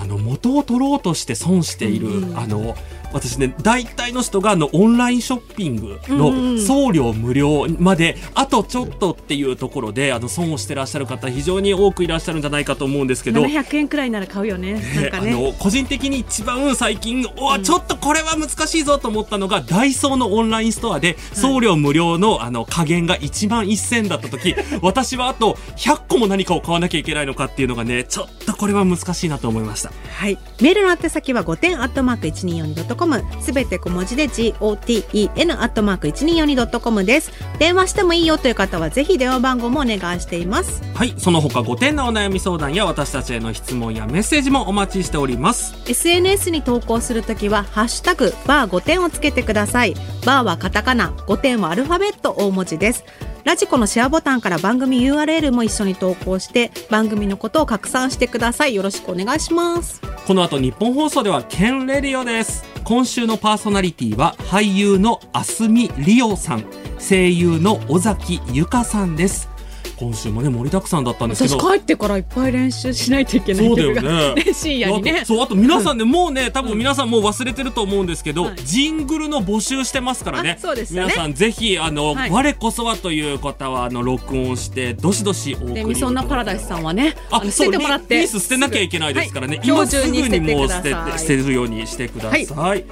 [0.00, 2.76] あの、元を取ろうとして損している、あの、
[3.12, 14.74] 私ね、大体の人があの、オンラインショッピングの送料無料まで、あとちょっとっていうところで、あの、損をしてらっしゃる方、非常に多くいらっしゃるんじゃないかと思うんですけど、700円くらいなら買うよね。
[14.74, 15.32] なんかね。
[15.32, 29.92] あの個人的に一番最近おわちょっとこれは難しいぞと思ったのが、ダイソーのオンラインストアで送料無料のあの加減が1万1000だった時 私はあと100個も何かを買わなきゃいけないのかっていうのがねちょっとこれは難しいなと思いましした。
[30.08, 30.38] はい。
[30.60, 33.01] メールの宛先は5点アットマーク 1242.com
[33.40, 37.32] すべて小文字で GOTEN アットマーク 1242.com です。
[37.58, 40.82] 電話してもいいよという方はぜひ電話番号もお願いしています。
[40.94, 49.94] はいその他5点のお悩み相談や私たちへの質問やメッセージもお待ちしております SNS に投稿するときはハッシュタグバー5点をつけてください。
[50.24, 53.04] バーはカタカナ、5点はアルファベット大文字です。
[53.44, 58.74] ラジコのシェアボタンから番組 URL も一緒に投稿して番組のことを拡散してください。
[58.74, 60.00] よろしくお願いします。
[60.26, 66.64] この後日本放送ではケンレディオです今週のパーソナリティは俳優のあすみりおさん
[66.98, 69.51] 声優の尾崎由香さんです。
[69.96, 74.42] 今週もね盛りだくさんだったんですけ私ど帰ってからいっぱい練習しないといけないそうだよね。
[74.52, 75.22] 深夜にね。
[75.24, 78.56] そうあと皆さんね、もうね多分皆さんもう忘れてると思うんですけど、はい。
[78.64, 80.56] ジングルの募集してますからね。
[80.58, 81.12] あそうですよね。
[81.12, 82.30] 皆さんぜひあの、はい。
[82.30, 88.06] 我こそはという方はあの録音してどしどしお送りでみそんなパラダイスさんはねあ捨ててもらって。
[88.06, 89.66] そうリリース捨てなきゃいけないですからね、はい。
[89.66, 92.84] 今すぐにもう捨てて捨てるようにしてください、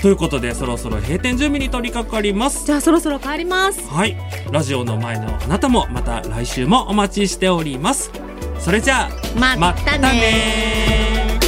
[0.00, 2.64] ということでそろそろ閉店準備に取り掛かります。
[2.64, 3.80] じゃあそろそろ帰ります。
[3.88, 4.16] はい。
[4.52, 8.12] ラジオの前のあなたもまた来週もお待ちしております。
[8.60, 9.10] それじゃあ
[9.56, 11.38] またね。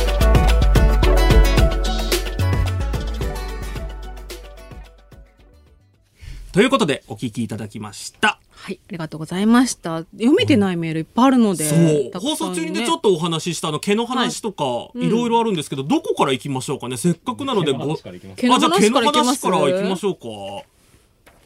[6.53, 10.05] ということでお聞きいただきましたはいありがとうございました。
[10.13, 16.97] 読めてないメールいっぱいあるので、そう、たくさん放送中にねちょっとお話ししたあの毛の話とか、いろいろあるんですけどどこから行きましょうかね？
[16.97, 20.67] せっかくなのでご毛のあじゃあ毛の話から行きましょうか。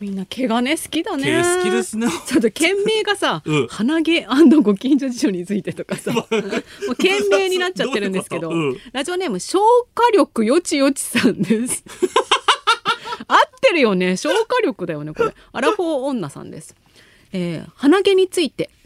[0.00, 1.24] みんな毛がね好きだね。
[1.24, 2.08] 毛好きですね。
[2.26, 3.66] ちょっと県名がさ、 うん。
[3.68, 4.26] 鼻毛
[4.62, 6.12] ご近所事情についてとかさ。
[6.12, 9.62] もう県名になっちゃってるんですけどど ういうことラジオネーム消
[9.94, 11.84] 化力よちよちさんです。
[13.28, 14.16] 合ってるよね。
[14.16, 15.32] 消化力だよねこれ。
[15.52, 16.74] アラフォー女さんです、
[17.34, 18.70] えー鼻毛について。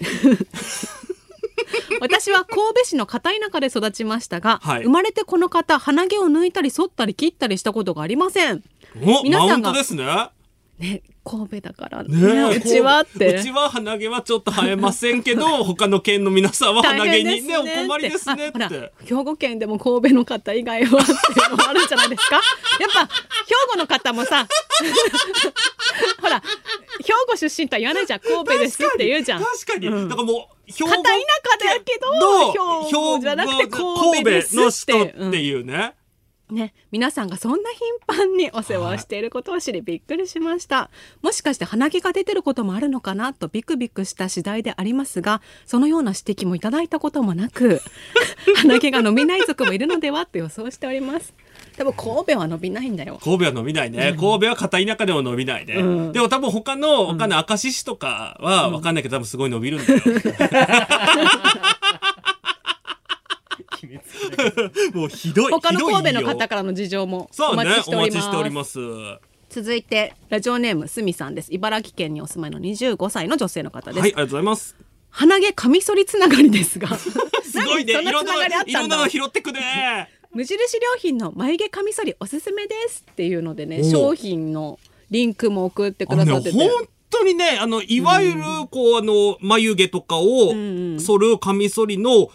[2.00, 4.84] 私は神戸市の片田舎で育ちましたが、はい。
[4.84, 8.62] 生まれてこの方鼻毛を抜いたり剃ったり切ったりしたことがありません。
[9.22, 10.30] 皆さんがトですね
[10.78, 12.02] ね神戸だから。
[12.04, 13.36] ねうちはって。
[13.36, 18.92] うちは鼻毛はちょっと生えませんけど 他の県の皆さんは鼻毛にねお困りですねって。
[19.04, 22.36] 兵庫県でも神戸の方以外はっていうのもあるんじゃないですか。
[22.36, 22.42] やっ
[22.94, 24.46] ぱ兵庫の方もさ
[26.20, 26.42] ほら
[27.04, 28.20] 兵庫出身とは言わないじゃん。
[28.20, 29.42] 神戸ですって言うじゃん。
[29.42, 30.08] 確かに、うん。
[30.08, 32.52] だからもう兵庫片田舎だけど
[32.86, 35.94] 兵庫じゃなくて神戸の人っていうね、
[36.50, 37.70] ね、皆さんがそんな
[38.06, 40.90] 頻繁にお世話をしていることを知りびっくりしました、
[41.20, 47.82] もしかして鼻毛が出てることもあるのかなとビクビクした次第でありますがそのような指摘もいただいたこともなく
[48.56, 51.34] 鼻毛が伸びない族もいるのではと予想しております。
[51.76, 53.20] でも神戸は伸びないんだよ。
[53.22, 56.12] 神戸は伸びないね、神戸は片田舎でも伸びないね、うん。
[56.12, 60.00] でも多分他のわかんない明石市とかはわかんないけど多分すごい伸びるんだよ、
[64.94, 68.24] もうひどい他の神戸の方からの事情もお待ちしております。
[68.24, 68.78] しております。
[69.50, 71.52] 続いてラジオネームすみさんです。
[71.52, 74.76] 茨城県にお住まいの25歳の女性の方です、はいありがとうございます。
[75.10, 76.88] 鼻毛カミソリつながりですが。
[76.98, 77.10] す
[77.64, 77.92] ごいね。
[77.92, 78.32] いろんな
[78.66, 80.08] つなの拾ってくね。
[80.32, 84.78] 無印良品の眉毛カミソリおすすめですっていうのでね商品の
[85.10, 86.70] リンクも送ってくださってて、本
[87.08, 91.00] 当にねあのいわゆるこうあの眉毛とかをんうん。
[91.00, 92.28] 剃るカミソリの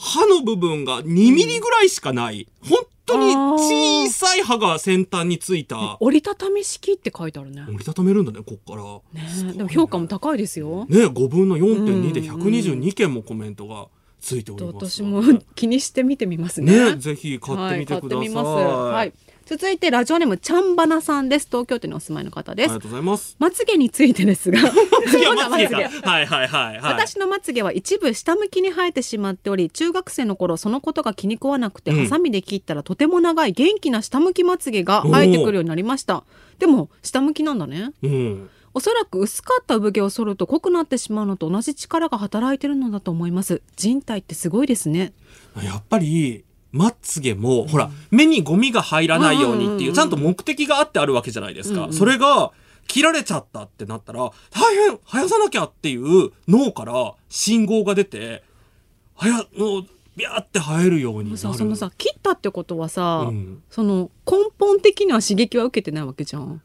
[0.00, 2.48] 刃の部分が2ミリぐらいしかない。
[2.62, 5.98] 本当に小さい刃が先端についた。
[6.00, 7.64] 折りたたみ式って書いてあるね。
[7.68, 9.22] 折りたためるんだねこっから。
[9.22, 9.52] ねね。
[9.52, 12.42] でも評価も高いですよ、ね5分の4.2でうん。
[12.42, 13.88] 122件もコメントが
[14.20, 15.22] ついております私も
[15.54, 19.12] 気にして見てみますねねぜひ買ってみてください、はい、買ってみますはい
[19.46, 21.46] 続いてラジオネームちゃんばなさんです。
[21.46, 22.70] 東京都にお住まいの方です。
[22.70, 23.36] ありがとうございます。
[23.38, 24.60] まつげについてですが。
[24.62, 24.68] ま
[25.08, 25.76] つげか。
[26.08, 26.80] はいはいはいはい。
[26.82, 32.04] 私のまつげは一部下向きに生えてしまっており中学生の頃そのことが気に食わなくて、うん。
[32.04, 36.24] ハサミで切ったらとても長い元気な下向きまつげが生えてくるようになりました。
[36.58, 37.92] でも下向きなんだね。
[38.02, 38.50] うん。
[38.72, 43.62] おそらく薄かった産毛を剃ると濃くなってしまうのと同じ力が働いてるのだと思います。
[43.76, 45.12] 人体ってすごいですね。
[45.62, 52.52] やっぱりまつげも、ほら目にゴミが入らないようにっていうちゃんと目的があってあるわけじゃないですか、それが
[52.86, 58.42] 切られちゃったってなったら大変生やさなきゃっていう脳から信号が出て
[59.14, 61.36] はやもうビャーって生えるようになる。
[61.38, 63.62] さそのさ切ったってことはさ、うん。
[63.70, 66.60] その根本的には刺激は受けてないわけじゃん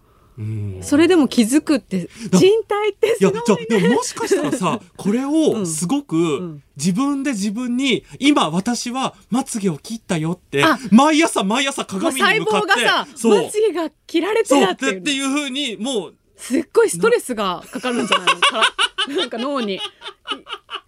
[0.82, 6.64] それでも気づくって人体っていやすごいじゃあでももしかしたらさ これをすごくん。
[6.76, 13.08] 自分で自分に今私はまつげを切ったよってあ毎朝毎朝鏡に細向かって胞が
[13.44, 15.00] まつげが切られてたっていう。
[15.00, 18.42] っていうふうにもうすっごいストレスがかかるんじゃないの？
[18.42, 18.58] か
[19.08, 19.80] ら なんか脳に。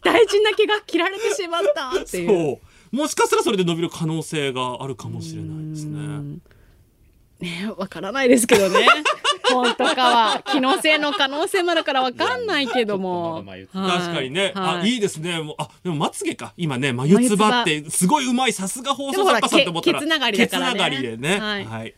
[0.04, 2.28] 大事な毛が切られてしまったっていう。
[2.28, 2.62] そ
[2.94, 2.96] う。
[2.96, 6.40] もしかしたらそれで伸びる可能性があるかもしれないですね。
[7.40, 8.88] ねわからないですけどね。
[9.52, 13.44] 本当かは気のせいの可能性もあるからわかんないけども。
[13.46, 13.68] いやい。
[13.68, 14.90] 確かにね、あはい。
[14.90, 15.40] いいですね。
[15.42, 16.54] もうあでもまつげか。
[16.58, 20.74] 今ね眉唾ってすごいうまいさすが放送作家さんと思ったらでもほらけケつながりだからね。
[20.74, 21.40] ケツながりでね。
[21.40, 21.66] はい。
[21.66, 21.94] はい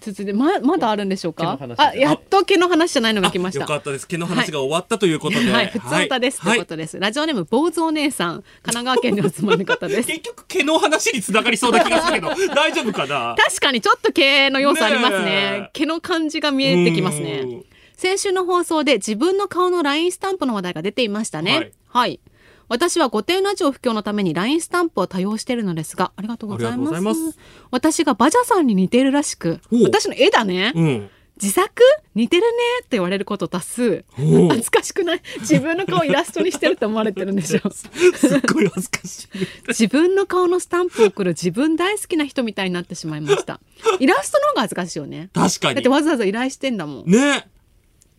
[0.00, 1.58] 続いてままだあるんでしょうか？
[1.76, 3.60] あやっと毛の話じゃないのが来ました。
[3.60, 4.06] あよかったです。
[4.08, 6.98] 毛の話が終わったということで、はい、普通歌ですとはいいうことです。
[6.98, 10.08] ラジオネーム坊主お姉さん、神奈川県にお住まいの方です。
[10.08, 13.36] 結局毛の話に繋がりそうな気がするけど 大丈夫かな？
[13.38, 15.24] 確かにちょっと毛の要素ありますね。
[15.24, 15.30] ね
[15.66, 15.70] え。
[15.72, 17.64] 毛の感じが見えてきますうねん。
[17.96, 21.52] 先週の放送で自分の顔の LINE スタンプの話題が出ていましたね。
[21.54, 21.72] はい。
[21.86, 22.20] はい、
[22.68, 27.38] 私は御殿ラジオ布教のために LINE スタンプを多用しているのですがありがとうございます。
[27.70, 31.10] 私がバジャさんに似ているらしく私の絵だね、うん。
[31.40, 31.82] 自作
[32.14, 32.48] 似てるね
[32.78, 35.20] って言われること多数恥ずかしくない？
[35.40, 39.28] 自分の顔イラストにしてると思われてるんでしょすっごい恥ずかしい。
[39.68, 43.60] 自分の顔のスタンプを送る自分大好きな人みたいになってしまいました。
[43.98, 45.30] イラストの方が恥ずかしいよね。
[45.34, 45.74] 確かに。
[45.74, 47.04] だってわざわざ依頼してんだもん。
[47.06, 47.48] ね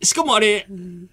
[0.02, 0.66] しかもあれ、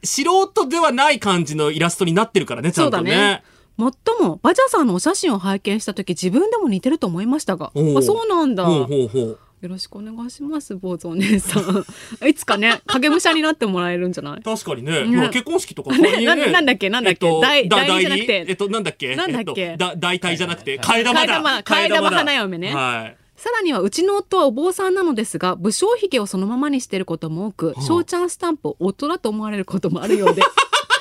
[0.04, 3.12] 素人ではない感じのイラストになってるからねちゃんとね。
[3.12, 3.44] そうだね。
[3.78, 7.68] もっともバジャさんのお写真を拝見した時自分でも似てると思いましたが。
[7.68, 8.64] あそうなんだ。
[8.64, 12.28] よろしくお願いします坊主お姉さん。
[12.28, 14.42] いつかね 影武者になってもらえるんじゃない？
[14.44, 15.30] 確かにね、ね。
[15.30, 17.28] 結婚式とかねそういう ななんだっけなんだっけ？
[17.42, 18.46] 代だ代理じゃなくて。
[18.50, 19.16] えっとなんだっけ？
[19.16, 19.62] なんだっけ？
[19.62, 21.26] えとだ代替じゃなくて替え玉だ。
[21.26, 22.76] 替え玉替え玉花嫁ね。
[22.76, 27.82] はいさらにはうちの夫はお坊さんなのですが武将髭をそのままにしていることも多くあ。
[27.82, 30.42] 翔ちゃんスタンプを夫だと思われることもあるようで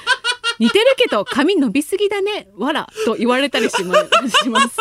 [0.59, 3.97] 似てるけど髪伸びすぎだねわらと言われたりしま
[4.43, 4.77] します。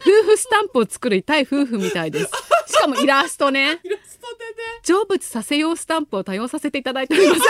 [0.00, 2.30] 夫婦スタンプを作る痛い夫婦みたいです。
[2.66, 3.76] しかもイラストね。
[3.76, 3.80] ね。
[4.82, 7.40] 成仏させようスタンプを多用させていただいております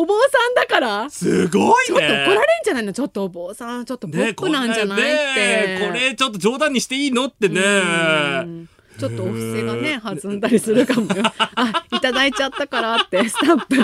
[0.00, 1.10] お坊さんだから？
[1.10, 2.92] すごいちょっと怒られんねじゃないの？
[2.92, 7.60] ちょっとお坊さんちょっとポねップなんじゃないって、ねこれちょっと冗談にしていいのってね。
[7.60, 8.68] うん。
[8.96, 11.24] ちょっとお布施がね弾んだりするかもよ。
[11.56, 13.74] あいただいちゃったからってスタンプ。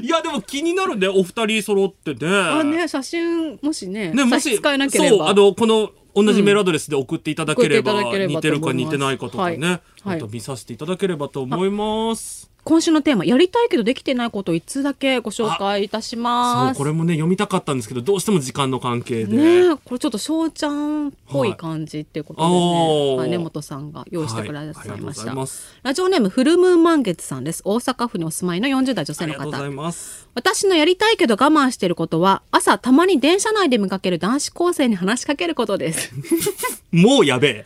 [0.00, 2.28] いやでも気になるねお二人揃ってね。
[2.28, 5.16] あね写真もしねねもし差し支えなければ。
[5.16, 9.68] そうあのこの同じメールアドレスで送っていただければ,、送っていただければ似てるか似てないかとかね、
[10.04, 10.20] はい。
[10.20, 12.43] また見させていただければと思います。
[12.64, 16.76] 今週のテーマやりたいけどできてないことを一通だけご紹介いたしそます。
[16.76, 25.76] うこれもね読みたかったんですけどどうしても時間の関係で、ねえこれちょっと翔ちゃんっぽい感じっていうことでね、はいはい根本さんが用意してくださいました、います。
[25.82, 27.60] ラジオネームフルムーン満月さんです。
[27.64, 29.34] 大阪府にお住まいの40代女あ性の方。
[29.34, 30.28] りがとうございます。
[30.34, 36.12] 私のやりたいけど我慢していることは朝たまに電車内で見かける男子高生に話しかけることです。
[36.92, 37.64] もうやべえ。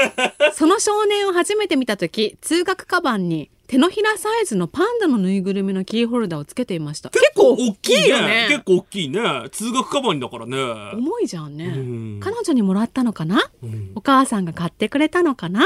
[0.54, 7.10] その少年を初めて見た時通学カバンに手のひらサイズのパンダのぬいぐるみのキーホルダーをつけていました。
[7.10, 8.46] 結構大きいよね。
[8.48, 9.20] 結構大きいね。
[9.52, 10.56] 通学カバンだからね。
[10.94, 11.66] 重いじゃんね。
[11.66, 12.20] うん。
[12.20, 13.92] 彼女にもらったのかな、ん。
[13.94, 15.64] お母さんが買ってくれたのかな、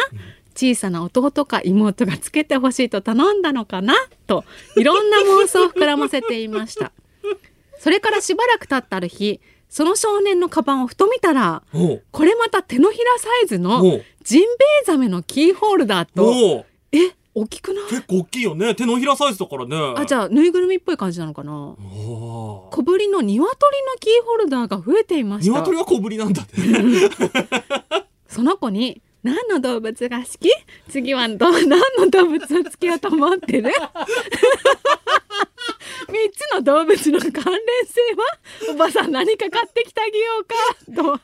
[0.54, 3.94] 小さな弟か妹がつけてほしいと頼んだのかな？
[4.26, 4.44] と
[4.76, 6.92] いろんな妄想を膨らませていました。
[7.78, 11.62] それからしばらく経ったある日その少年のカバンをふと見たら
[12.10, 13.82] これまた手のひらサイズの
[14.24, 16.98] ジンベエザメのキーホルダーとえ
[17.34, 17.84] 大きくない？
[17.90, 18.74] 結構大きいよね。
[18.74, 19.76] 手のひらサイズだからね。
[19.96, 21.52] あじゃあぬいぐるみっぽい感じなのかな？
[21.52, 23.56] 小ぶりの鶏の
[24.00, 25.52] キーホルダーが増えていました。
[25.52, 26.48] 鶏は小ぶりなんだね。
[28.28, 30.50] その子に何の動物が好き？
[30.90, 31.66] 次はど何
[31.98, 33.70] の動物をつけようと思ってる？
[36.08, 37.44] 三つの動物の関連性
[38.16, 38.72] は？
[38.72, 40.54] おばさん何か買ってきてあげようか？
[41.02, 41.22] と話し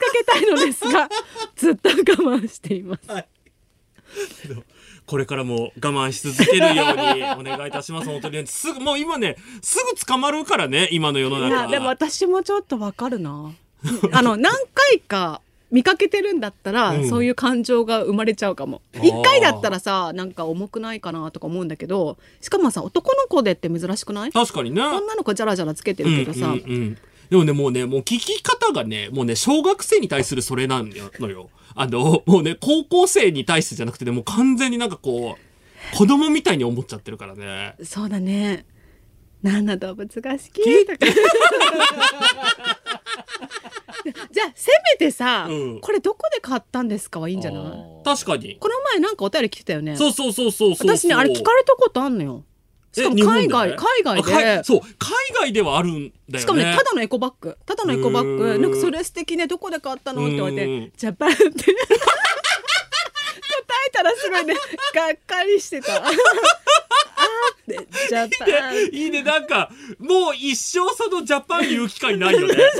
[0.00, 1.08] かけたいのですが
[1.56, 1.92] ずっと我
[2.38, 3.06] 慢しています
[5.06, 8.08] これからも我慢し続けるようにお願いいたします。
[8.08, 11.68] 本当にねすぐもう今ねすぐ捕まるからね今の世の中。
[11.68, 13.52] でも私もちょっとわかるな。
[14.12, 17.08] あの何回か見かけてるんだったら、うん。
[17.08, 18.80] そういう感情が生まれちゃうかも。
[18.94, 19.06] あー。
[19.06, 24.32] 一回だったらさなんか重くないかなとか思うんだけどしかもさ男の子でって珍しくない？
[24.32, 24.80] 確かにね。
[24.80, 26.98] 女の子ジャラジャラつけてるけどさ、うんうんうん
[27.30, 31.50] でもねもうねもう聞き方がねもうね小学生に対するそれなんのよ。
[31.76, 35.36] あのもうね高校生に対してじゃなくてねもう完全になんかこ
[35.92, 37.74] う子供みたいに思っちゃってるからね。
[37.82, 38.64] そうだね
[39.42, 40.98] 何の動物が好きとか
[44.30, 48.04] じゃあせめてさ、うんこれどこで買ったんですかはいいんじゃない？
[48.04, 48.56] 確かに。
[48.60, 50.96] この前なんかお便り来てたよねそうそうそうそうそうそう。
[50.98, 52.44] 私ねあれ聞かれたことあんのよ
[52.94, 54.88] しかも海外、海外でいそう海
[55.40, 56.38] 外ではあるんだよね。
[56.38, 57.56] しかもね、ただのエコバッグ。
[57.66, 58.58] ただのエコバッうグ。
[58.58, 61.42] んなんかそれ素敵ね、どこで買ったのって言われうんて、ジャパンって。
[61.44, 61.52] 答
[63.86, 64.60] えたらすごいねが
[65.10, 66.02] っかりしてた
[67.24, 72.54] ってジャパンいいね、なんか、もう一生そのジャパン言う機会ないよね。
[72.54, 72.72] 絶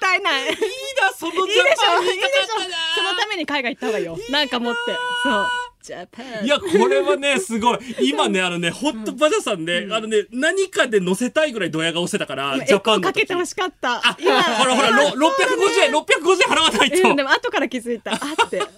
[0.00, 0.44] 対ない。
[0.44, 0.56] いい
[1.00, 1.42] な、そのジャ
[1.76, 2.00] パン。
[2.00, 2.02] ょ。
[2.04, 2.76] 言いたかったな。
[2.94, 4.18] そのために海外行った方がいいよ。
[4.30, 4.44] な。
[4.44, 4.80] んか持って。
[5.22, 5.48] そう。
[5.82, 6.44] ジャパン。
[6.44, 7.78] いや、これはね、すごい。
[8.08, 13.14] 今ね、あのね、ホットバジャさんね、あのね、何かで載せたいぐらいドヤ顔してたから、ジャパンの時。
[13.14, 13.96] かけてほしかった。
[13.96, 14.42] あ、ほら
[14.76, 17.08] ほら、ろ 650円、650円払わないと。
[17.08, 18.12] うんでも後から気づいた。
[18.12, 18.16] あ
[18.46, 18.58] って。
[18.58, 18.66] だ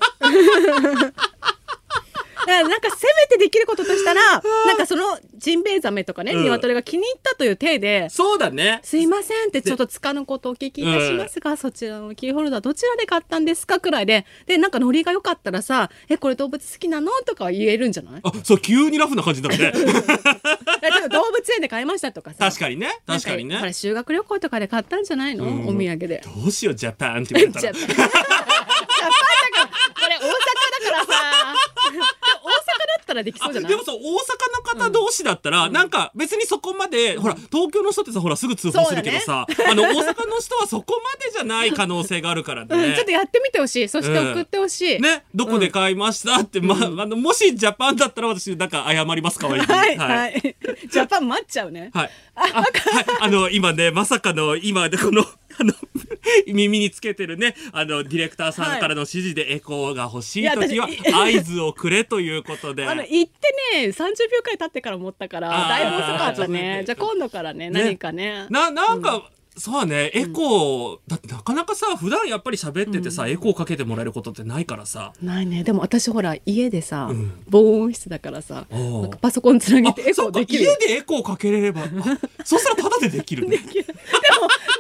[2.45, 8.81] からなんかせめてできることとしたら なんかそのジンベエザメとかね、うん鶏が気に入ったという体でそうだね。
[8.83, 18.21] すいませんってちょっと塚のことをお聞きいたしますが、そちらのキーホルダーどちらで買ったんですかくらいででなんかノリが良かったらさ「えこれ動物好きなの?」とかは言えるんじゃない？
[18.23, 19.73] あ、そう、急にラフな感じになるね。
[21.11, 22.99] 動物園で買いましたとかさ確かにね。
[23.07, 23.55] 確かにね。
[23.55, 26.23] なんほら修学旅行とかで買ったんじゃないの、うんお土産で。
[26.25, 27.73] どうしよう、ジャパンって言われたら
[29.95, 30.33] これ大阪だ
[30.91, 31.13] からさ
[31.93, 32.53] でも大阪
[32.99, 33.71] だったらできそうじゃない？
[33.71, 42.89] でもさ、大阪の方同士だったら、なんか別にそこまで、ほら、東京の人ってさ、ほら、すぐ通報するけどさ、あの、大阪の人はそこまでじゃない可能性があるからね。
[42.89, 43.89] うん、ちょっとやってみてほしい。
[43.89, 46.41] そして送ってほしい、ね、どこで買いました？
[46.41, 49.63] って、まあ、あの、もしジャパンだったら私、なんか謝ります、かわいい。
[49.63, 49.97] はい。
[49.97, 50.57] はい、
[50.91, 51.91] ジャパン待っちゃうね。
[51.95, 52.11] はい。
[52.35, 52.67] あ、はい。
[53.21, 55.25] あの、今ね、まさかの、今でこの、
[55.59, 55.73] あの、
[56.47, 62.87] 耳につけてるね、あの、ディレクターさんからの指示でエコーが欲しい時は、合図をくれということで。
[62.87, 66.79] あの行ってね30秒くらい経ってから思ったからだいぶ遅かったね。
[66.79, 66.85] ね。
[66.85, 67.83] じゃあ今度からねね。
[67.83, 68.47] 何かね。
[68.51, 75.13] な、なんか、そうね、エコー、だってなかなかさ、普段やっぱり喋っててさ、エコーかけてもらえることってないからさ。
[75.23, 75.63] ないね。
[75.63, 77.45] でも私ほら家でさ、ん。
[77.49, 80.65] 防音室だからさかパソコンつなげあてエコーできる。
[80.65, 81.87] 家でエコーかけれれば、あ
[82.45, 83.57] そしたらタダでできるね。
[83.59, 83.71] でも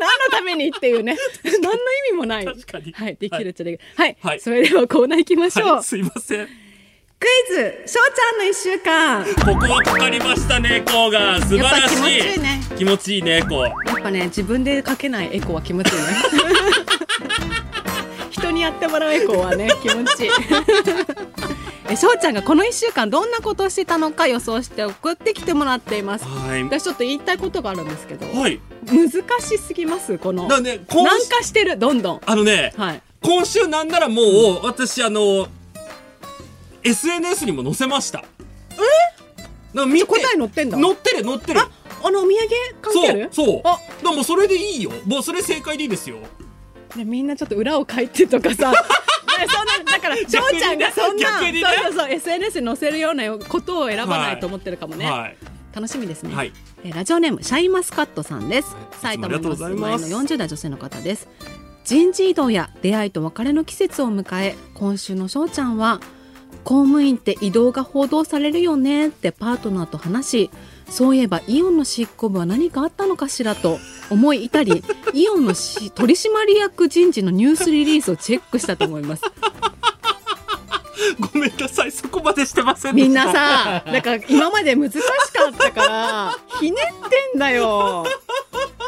[0.01, 1.17] 何のためにっていうね。
[1.45, 1.75] 何の意
[2.11, 2.45] 味もない。
[2.45, 2.93] 確かに。
[2.93, 3.81] はいできるっちゃできる。
[3.95, 4.41] はい、はい。
[4.41, 6.49] それではコーナー行きましょう、はい、すいません。
[7.25, 7.57] クイ
[7.87, 11.41] ズしょうちゃんの一週間ここはかかりましたね、エコーが。
[11.41, 11.97] 素晴らしい。
[11.97, 13.63] 気持ちいいね気持ちいいね、エコー。
[13.63, 16.05] やっぱね自分でかけないエコーは気持ちいいね
[18.29, 20.31] 人にやってもらうエコーはね気持ちいい
[21.89, 26.63] えしょうちゃんがこの1週間どんなことをしてたのか予想して送ってきてもらっていますはい。
[26.65, 28.61] 私ちょっと言いたいことがあるんですけどはい。
[28.87, 29.09] 難
[29.41, 30.19] しすぎます？
[30.19, 31.79] このだね、今軟週、化してる？
[31.79, 34.21] どんどんあのね、はい今週なんならも
[34.63, 35.49] う、私、あの、
[36.85, 38.25] SNS にも載せました。
[39.75, 39.87] え？
[39.87, 41.61] 見て答え載ってんだ載ってる、載ってる。
[41.61, 41.69] あ
[42.05, 42.49] あのお土産
[42.83, 43.29] 関係ある？
[43.33, 43.63] そう、そう。
[43.65, 44.91] あでもそれでいいよ。
[45.07, 46.19] もうそれ正解でいいですよ。
[46.97, 48.77] ね、みんなちょっと裏を書いてとかさ ね
[49.49, 50.27] そんなだからしょう
[50.57, 55.37] ちゃんがそんな、逆にねそうそうそう SNS に載せるようなことを選ばないと思ってるかもね、はい。
[55.75, 56.53] 楽しみですね、はい。
[56.85, 61.27] えーラジオネームシャインマスカットさんです埼玉がとうございますにお住まいの40代女性の方です
[61.85, 66.01] 人事異動や出会いと別れの季節を迎え今週のしょうちゃんは
[66.65, 70.51] 公務員って異動が報道されるよねってパートナーと話し
[70.89, 73.79] そういえばイオンの執行部は何かあったのかしらと
[74.11, 79.23] 思い至り イオンのし取締役人事のニュースリリースをチェックしたと思います
[81.21, 81.93] ごめんなさい。
[81.93, 88.07] そこまでしてませんみんなさだから今まで難しかったからひねってんだよ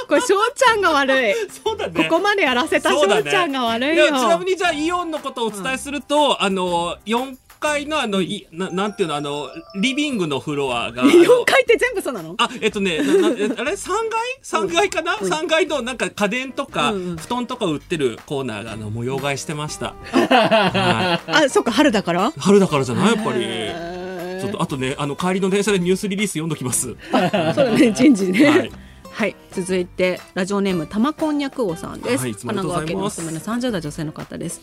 [0.09, 2.05] これしょうちゃんが悪いそうだね。
[2.05, 4.07] ここまでやらせたしょうちゃんが悪いよ。
[4.07, 9.49] ちなみにじゃあイオンのことをお伝えすると、あの4階のあのいななんていうのあの
[9.81, 12.35] リビングのフロアがあの4階って全部そうなの？
[12.39, 14.39] あえっとねななえあれ？3階？
[14.43, 17.17] 三階かな、三階のなんか家電とか、うんうん。
[17.17, 21.45] 布団とか売ってるコーナーがあの模様替えしてました、はい。
[21.45, 22.33] あ、そっか、春だから？
[22.39, 23.15] 春だからじゃない？
[23.15, 23.41] やっぱり。
[23.43, 24.41] へー。
[24.41, 26.89] ちょっとあとねあの帰りの電車でニュースリリース読んどきます。
[26.89, 28.47] そうだね、人事ね。
[28.49, 28.69] は
[29.13, 29.31] はい。
[29.31, 29.35] い。
[29.51, 32.21] 続いて、ラジオネーム、玉こんにゃく王さんです。
[32.21, 33.17] はいいつもあり神がとうございます。
[33.17, 34.61] 奈川県にお住まいの30代女性の方です。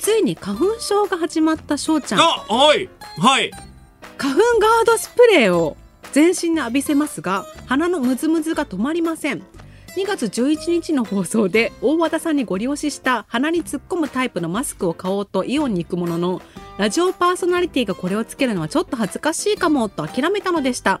[0.00, 2.20] ついに花粉症が始まったしょうちゃん。
[2.20, 2.88] あはい。
[3.18, 3.50] はい。
[4.16, 5.76] 花粉ガードスプレーを
[6.12, 9.42] 全身に浴びせますが鼻のムズムズが止まりません。
[9.96, 16.42] 2月11日の放送で大和田さんにご利用しした鼻に突っ込むタイプのマスクを買おうとイオンに行くものの
[16.78, 21.00] ラジオパーソナリティがこれをつけるのはちょっと恥ずかしいかもと諦めたのでした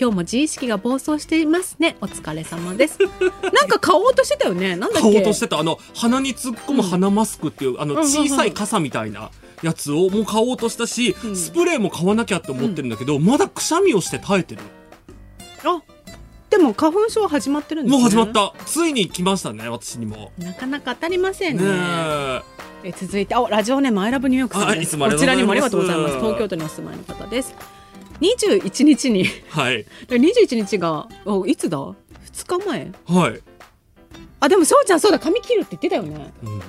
[0.00, 1.96] 今日も自意識が暴走していますね。
[2.00, 2.98] お疲れ様です。
[3.52, 4.74] なんか買おうとしてたよね。
[4.74, 5.10] なんだっけ？
[5.10, 5.58] 買おうとしてた。
[5.58, 8.00] あの鼻に突っ込む鼻マスクっていう、あのうん。
[8.00, 8.06] うん。
[8.06, 8.10] うん。
[8.10, 9.30] 小さい傘みたいな
[9.62, 11.36] やつをもう買おうとしたし、うん。
[11.36, 14.62] スプレーも買わなきゃって思ってるんだけど、まだくしゃみをして耐えてる。
[15.64, 15.82] あ
[16.48, 18.02] でも花粉症は始まってるんですね。
[18.02, 18.54] もう始まった。
[18.64, 20.32] ついに来ましたね私にも。
[20.38, 21.62] なかなか当たりませんね。
[21.62, 21.70] ね
[22.82, 22.88] え。
[22.88, 24.96] え続いてあラジオネームアイラブニューヨークさんです。
[24.96, 26.14] こちらにもありがとうございます。
[26.16, 27.54] 東京都にお住まいの方です
[28.20, 29.24] 21日に。
[29.48, 29.86] はい。
[30.08, 31.94] 21日がおいつだ？2
[32.60, 32.92] 日前。
[33.06, 33.40] はい、
[34.40, 35.18] あでもしょうちゃんそうだ。
[35.18, 36.32] 髪切るって言ってたよね。
[36.44, 36.62] うん。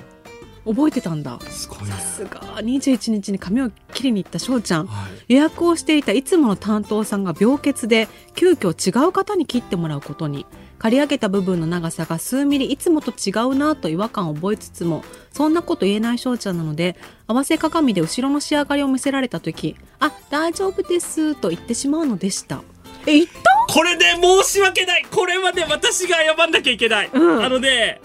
[0.76, 1.39] 覚えてたんだ。
[1.49, 1.88] すごいね。
[1.88, 2.39] さすが。
[2.62, 4.88] 21日に髪を切りに行った翔ちゃん。
[4.88, 5.34] はい。
[5.34, 10.45] 予約をしていたいつもの担当さんが病欠で急遽違う方に切ってもらうことに
[10.82, 16.95] 刈り上げた部分の長さが数ミリいつもと違うなと違和感を覚えつつもそんなこと言えない翔ちゃんなので
[17.27, 22.63] 合わせ鏡で後ろの仕上がりを見せられた時「あ大丈夫です」と言ってしまうのでした。
[23.05, 23.73] え言った？
[23.73, 25.05] これね申し訳ない。
[25.11, 27.43] これはね私が謝んなきゃいけない、うん。
[27.45, 28.01] あのね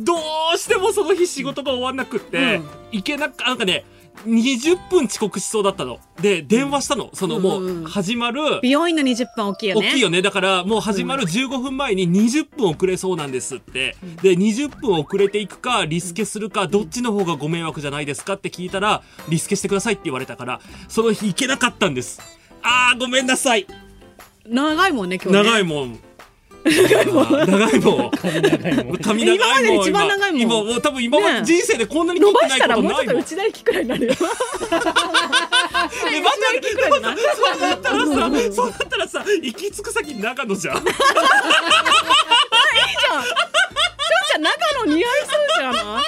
[0.00, 0.14] ど
[0.52, 2.64] うしてもその日仕事が終わんなくって、うん。
[2.90, 3.84] いけなかなんかね
[4.26, 5.98] 20分遅刻しそうだったの。
[6.20, 7.10] で電話したの。
[7.12, 9.88] そのもう始まる、美容院の20分大きいよね。
[9.88, 10.22] 大きいよね。
[10.22, 22.20] だからもう始まる15分前に20分遅れそうなんですって、で20分遅れていくかリスケするかどっちの方がご迷惑じゃないですかって聞いたらリスケしてくださいって言われたからその日行けなかったんです。
[22.62, 23.66] あーごめんなさい。
[24.46, 25.44] 長いもんね今日ね。
[25.44, 25.98] 長いもん
[26.64, 28.50] 長いもん長いもん髪長
[28.80, 30.80] いもん髪長いもん今までで一番長いもん。
[30.80, 34.12] 多分今までね人生でこんなに切伸ばしたらもうちょっと内田行きくらいになるよ。
[34.12, 34.16] え
[36.22, 40.84] 待ってくらいじゃないそうだったらさそうだったらさ行き着く先長野じゃん
[44.04, 44.52] ちゃん長
[44.86, 46.04] 野似合いそうじゃない？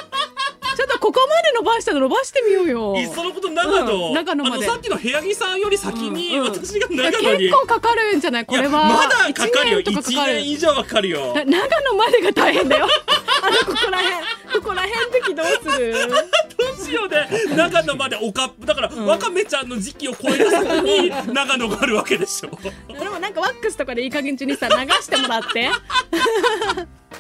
[0.77, 2.97] ちょっとここまで伸ばしたの伸ばしてみようよ。
[2.97, 4.67] いっそのこと長野、うん長野まで。
[4.67, 6.47] あのさっきの部屋着さんより先にうん。
[6.47, 8.47] うん私が長野に、結構かかるんじじゃない？
[8.47, 8.89] これは。
[8.89, 9.79] まだかかるよ。
[9.81, 11.35] 1年とかかか1る年以上はかかるよ。
[11.35, 12.89] な長野までが大変だよ。
[13.43, 15.93] あのここら辺ここら辺的どうする？
[15.93, 17.29] どうしようね。
[17.57, 22.51] 長野までおかっだから、わかめちゃんの時期を超えた先に長野があるわけでしょ。
[22.93, 25.71] でもなんかワックスとかでいい加減中にさ流してもらって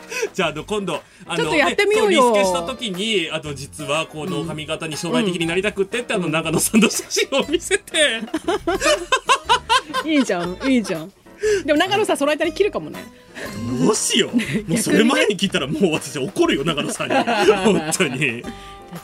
[0.32, 2.32] じゃああの今度あのちょっとやってみようよ。
[2.32, 8.20] リスケした時にあと実はこの髪型に将来的になりたくってって、あの長野さんの写真を見せて、
[10.04, 11.12] いいじゃんいいじゃん。
[11.64, 13.04] でも長野さんその間に切るかもね。
[13.80, 14.36] どうしよう。
[14.70, 17.14] もうそれ前に聞いたらもう私怒るよ長野さんに。
[17.14, 18.42] 本当に。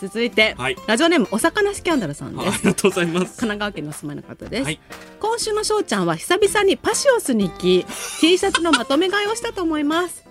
[0.01, 0.76] 続いて、はい。
[0.86, 2.49] ラジオネームお魚スキャンダルさんです。
[2.49, 3.24] ありがとうございます。
[3.24, 4.80] 神奈川県のお住まいの方です、はい。
[5.20, 7.84] 今週のしょうちゃんは久々にパシオスに行き
[8.20, 10.24] T シャツのまとめ買いをしたと思います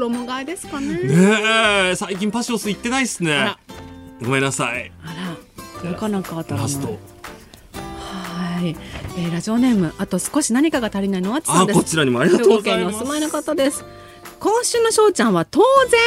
[0.00, 0.94] 衣替えですかね。
[0.94, 3.56] ねえ最近パシオス行ってないっすね。
[4.22, 4.92] ごめんなさい。
[5.04, 5.36] あ
[5.84, 6.72] らなかなか当たらない。
[6.72, 8.76] はい、
[9.18, 11.76] えーラジオネームあと少し何かが足りないのはつさんです。
[11.76, 12.96] あこちらにもありがとうございます。
[12.96, 13.84] お住まいの方です。
[14.40, 16.00] 今週のしょうちゃんは当然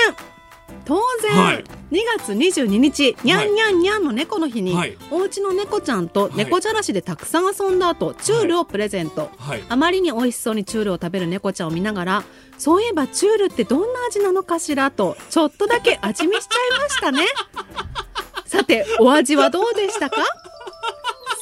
[0.88, 1.64] 当然、はい。
[1.92, 4.98] 2月22日にゃんにゃんにゃんの猫の日に、はい。
[5.12, 9.64] お家の猫ちゃんと猫じゃらしでたくさん遊んだ後チュールをプレゼント、はい。
[9.68, 12.24] あまりに美味しそうにチュールを食べる猫ちゃんを見ながら
[12.58, 17.28] そういえばチュールってどんな味なのかしらとちょっとだけ味見しちゃいましたね。
[18.48, 20.24] さてお味はどうでしたか？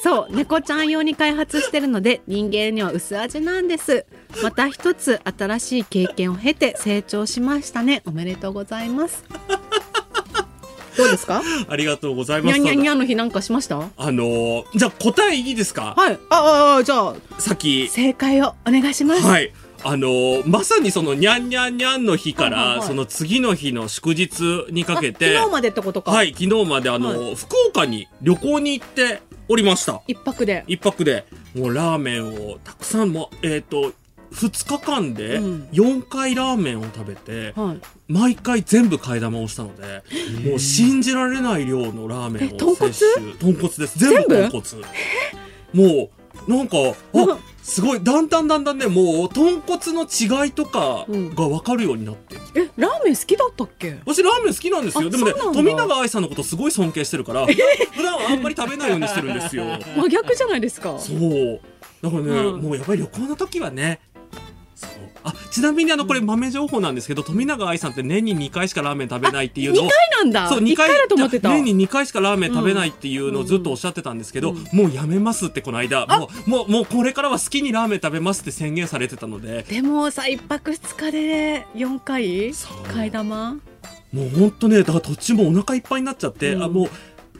[0.02, 4.04] そう猫ちゃん用に開発してるので人間には薄味なんです
[4.42, 8.02] また一つ新しい経験を経て成長しましたね。
[8.06, 9.24] おめでとうございます。
[10.96, 11.42] どうですか？
[11.68, 12.58] ありがとうございます。
[12.58, 13.76] にゃんにゃんにゃんの日なんかしました？
[13.78, 15.94] はいあのーじゃあ答えいいですか？
[15.98, 17.88] あああじゃあさっき。
[17.88, 19.52] 正解をお願いします、はい。
[19.84, 22.88] あのーまさにそのにゃんにゃんにゃんの日から、はいはいはい。
[22.88, 30.00] その次の日の祝日にかけあて、昨日までってことか、はい、昨日まであのー福岡に旅行に行っておりました。
[30.08, 30.64] 一泊で。
[30.66, 33.92] 一泊で、もうラーメンをたくさんも、えっ、と、
[34.36, 40.04] 2日間でうん4回ラーメンを食べて、はい毎回全部替え玉をしたので、
[40.48, 42.92] もう信じられない量のラーメンをえ豚骨？
[42.92, 43.32] 摂取。
[43.34, 43.98] 豚骨です。
[43.98, 44.62] 全部豚骨。
[45.72, 46.10] も
[46.46, 46.76] う、なんか、
[47.14, 52.60] うんあ、すごい、だんだんだんだんね、もう、豚骨の違いとかうんが分かるようになってきて。
[52.60, 53.98] えラーメン好きだったっけ？
[54.06, 55.08] 私ラーメン好きなんですよ。
[55.08, 57.54] あでもね、富永愛さんのことすごい尊敬してるから、普
[58.04, 59.64] 段はあんまり食べないようにしてるんですよ。
[59.96, 60.96] 真逆じゃないですか？
[61.00, 61.60] そう。
[62.02, 63.98] だからね、うんもうやっぱり旅行の時はね。
[65.26, 70.48] あ、ちなみにあの、これ豆情報なんですけど、富永愛さんって年に2回しかラーメン食べないっていうのを2、回なんだ。
[70.48, 71.48] そう、2 2回回だと思ってた。
[71.50, 83.56] 年に2回しかラーメン食べないっていうのをずっとおっしゃってたんですけど、もうやめますってこの間、もう、もう、もうこれからは好きにラーメン食べますって宣言されてたので、でもさ一泊二日で4回替え玉？
[84.12, 86.62] もうほんとね、だから途中もうお腹いっぱいになっちゃって、うん。
[86.62, 86.90] あ、もう、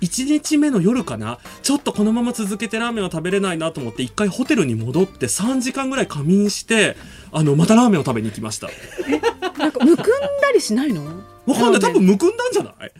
[0.01, 1.39] 1日目の夜かな？
[1.63, 6.97] ちょっとこのまま続けてラーメンは食べれないなと思って一回ホテルに戻って3時間ぐらい仮眠して
[7.33, 8.69] あのまたラーメンを食べに行きました。
[9.59, 11.05] なんかむくんだりしないの？
[11.47, 11.81] わかんない。
[11.81, 12.93] 多分むくんだんじゃない？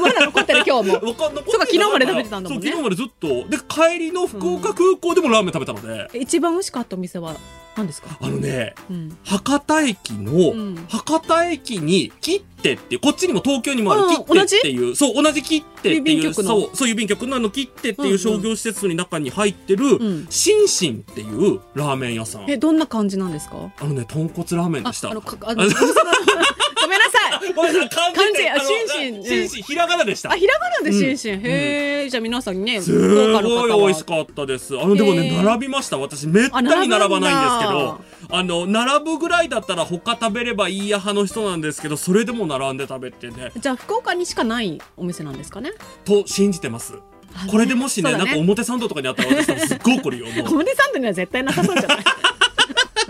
[0.00, 1.00] まだ残ってる今日も。
[1.04, 2.66] そうか昨日まで食べてたんだもんね。
[2.66, 3.28] 昨日までずっと。
[3.48, 7.34] で帰りの福岡空港でもラーメン食べたので、一番美味しかったお店は
[7.76, 8.16] 何ですか？
[8.20, 9.16] あのねうん。
[9.24, 10.86] 博多駅の、ん。
[10.88, 16.48] 博多駅に切手っていうこっちにも東京にもあるあ切手っていうそう同じ切手っていう郵便局の。
[16.48, 20.26] そうそう郵便局のあの切手っていう商業施設の中に入ってる、ん。
[20.30, 22.50] シンシンっていうラーメン屋さん。
[22.50, 23.56] えどんな感じなんですか？
[23.78, 25.08] あのね豚骨ラーメンでした。
[25.08, 27.15] ああのかあのごめんなさい
[27.54, 27.88] ごめんなさい。
[27.88, 29.24] 漢漢字あであのシンシン。
[29.24, 30.32] シンシンひらがなでした。
[30.32, 34.78] あひらがなでシンシン、へえじゃあ皆さんにねすごい美味しかったです。
[34.78, 35.98] あのでもね並びました。
[35.98, 38.00] 私めったに並ばないんですけあど、
[38.30, 43.52] あの並ぶぐらいだったら他食べればいいや派の人なんですけど、それでも並んで食べてね。
[43.58, 45.72] じゃあ福岡にしかないお店なんですかね？
[46.04, 46.94] と信じてます。
[47.34, 50.26] あこれでもしねなんか表参道とかにあったら私すっごい怒るよ。
[50.26, 50.46] もう。
[50.56, 51.98] 表参道には絶対なさそうじゃない？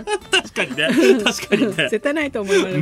[0.04, 0.88] 確かにね。
[1.24, 1.88] 確かにね。
[1.88, 2.74] 絶対ないと思います、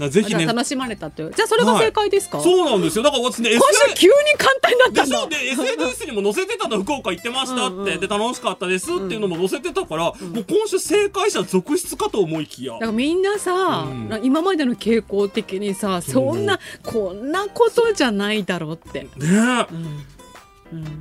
[0.00, 0.10] うん。
[0.10, 0.46] ぜひね。
[0.46, 3.04] 楽しまれたというじゃあそれが正解ですか、そうなんですよ。
[3.04, 5.56] だから私ね今週急に簡単になったんだでしょ？
[5.56, 8.00] で SNS にも載せてたの福岡行ってましたって、うんうん。
[8.00, 10.14] で楽しかったですっていうのも載せてたから、もう
[10.48, 12.74] 今週正解者続出かと思いきや。
[12.74, 14.20] だからみんなさ、うん。
[14.22, 19.08] 今までの傾向的にさそんなこんなことじゃないだろうって、ね。
[19.22, 19.26] え
[19.70, 20.04] うん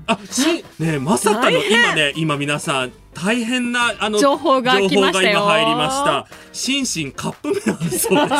[0.05, 6.27] あしねえまさかの今ね今皆さん大変なあの情報が情報が今入りました。
[6.53, 8.35] シンシンカップ麺あるそうで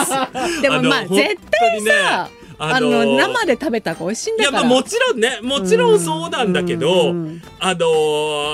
[0.57, 0.61] す。
[0.61, 2.29] でもまあの絶対さ、
[2.59, 4.57] あの生で食べた方が美味しいんいだから。
[4.61, 7.41] やまあもちろんねもちろんそうなんだけど、うん。
[7.59, 7.77] あの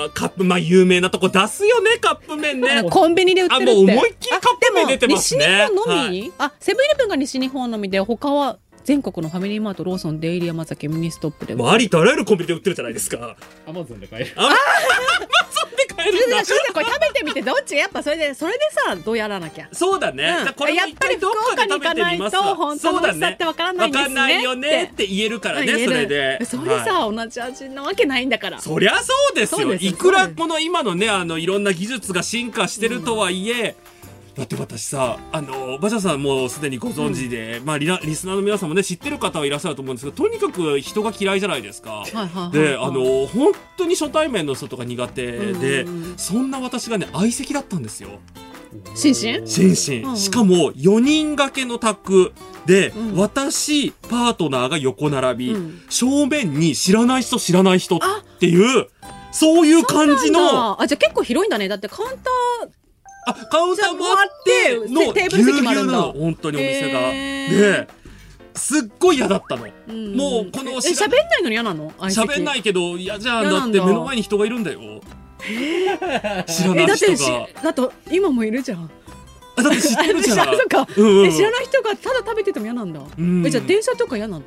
[0.08, 2.84] ーカップまあ有名なとこ出すよねカップ麺ね。
[2.90, 3.70] コンビニで売ってるって。
[3.70, 5.46] あもう思いっきりカップ麺出てますね。
[5.46, 6.32] 西日本のみ、はい。
[6.38, 13.36] あセブンイレブンが西日本のみで他は全国のファミリーマートローソンデイリー山崎ミニストップでもうありとあらゆるコンビニで売ってるじゃないですか。
[13.66, 14.32] アマゾンで買える。
[14.36, 14.54] あアマゾ
[15.66, 16.44] ンで買えるんだ。
[16.44, 19.68] それでこれ食べてみてどっちやっぱそれでそれでさどうやらなきゃ。
[19.72, 20.36] そうだね。
[20.46, 20.54] うん。
[20.54, 24.14] これやっぱり福岡に行かないと本当の美味しさってわからないんですね。
[24.14, 24.20] ね。
[24.20, 26.44] わかんないよねって言えるからね、それで。
[26.44, 27.16] それさ、はい。
[27.16, 28.60] 同じ味なわけないんだから。
[28.60, 29.60] そりゃそうですよ。
[29.60, 29.90] そうですよ。
[29.90, 33.76] いくらこの今のね、あの、いろんな技術が進化してるとはいえ、
[34.34, 41.90] だって私さ、あの、バジャさんもうすでにご存知で、まあリスナーの皆さんもね、知ってる方はいらっしゃると思うんですけど、とにかく人が嫌いじゃないですか。
[41.90, 42.52] はいはいはい。
[42.52, 46.14] で、あの、本当に初対面の人とか苦手で、うん。
[46.16, 48.08] そんな私がね、相席だったんですよ。
[48.96, 50.16] シンシンシンシン、うん。
[50.16, 52.32] しかも4人掛けの卓
[52.66, 53.16] で、うん。
[53.16, 55.82] 私パートナーが横並び、うん。
[55.88, 58.00] 正面に知らない人知らない人っ
[58.40, 58.88] ていう
[59.30, 61.68] そういう感じのあじゃあ結構広いんだね。
[61.68, 62.30] だってカウンタ
[63.26, 67.86] あカウンターもあってじゃあ回ってテーブル席もあるん本当にお店が、へー。
[67.86, 67.88] で
[68.54, 71.90] すっごい嫌だったの、ー、もうこのえ喋んないのに嫌なの？
[71.92, 73.58] 喋んないいけど嫌じゃんだ。
[73.66, 74.80] って目の前に人がいるんだよ。
[76.46, 78.90] 知らえないだってし人がだって今もいるじゃん。
[79.56, 80.48] あだって知ってるじゃん。
[80.96, 83.46] うんうんえ知らない人がただ食べてても嫌なんだ、ん。
[83.46, 84.44] えじゃあ電車とか嫌なの？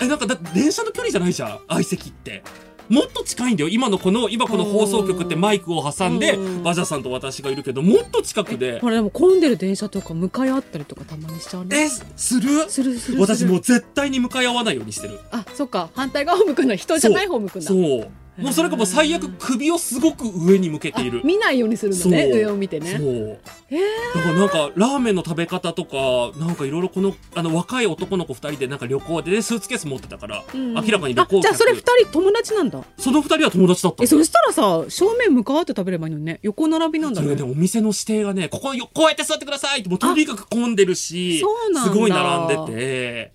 [0.00, 2.42] えなんかだ電車の距離じゃないじゃん相席って
[2.92, 3.70] もっと近いんだよ。
[3.70, 6.62] 今のこの今この放送局ってマイクを挟んでうん。
[6.62, 8.80] バジャさんと私がいるけどもっと近くで。
[8.80, 11.84] これでも混んでる電車とか向かい合ったりとかたまにしちゃうね。
[11.84, 12.04] えす
[12.40, 12.68] る？
[12.68, 15.18] するする私もうう絶対に向かい合わないようにしてる。
[15.30, 15.88] あそっか。
[15.94, 16.76] 反対側を向くの。
[16.76, 17.66] 人じゃない方向くんだ。
[17.68, 18.10] そう
[18.42, 21.20] もうそれかもう最悪首をすごく上に向けている。
[21.20, 22.98] あ見ないようにするのね上を見てね。
[22.98, 23.38] そう。
[23.70, 23.78] え
[24.14, 32.82] だからなんかラーメンの食べ方とかなんかいろいろこのあの若い男の子二人でなんか旅行でねスーツケース持ってたから、うん明らかに旅行じゃあそれ二人友達なんだ。
[32.98, 34.04] その二人は友達だったの。
[34.04, 36.38] えそしたらさ正面向かって食べればいいのにね。
[36.42, 37.26] 横並びなんだね。
[37.26, 41.44] それがね、お店の指定がね、ここよこうやって座ってくださいって、もうとにかく混んでるし、す
[41.90, 43.32] ごい並んでて、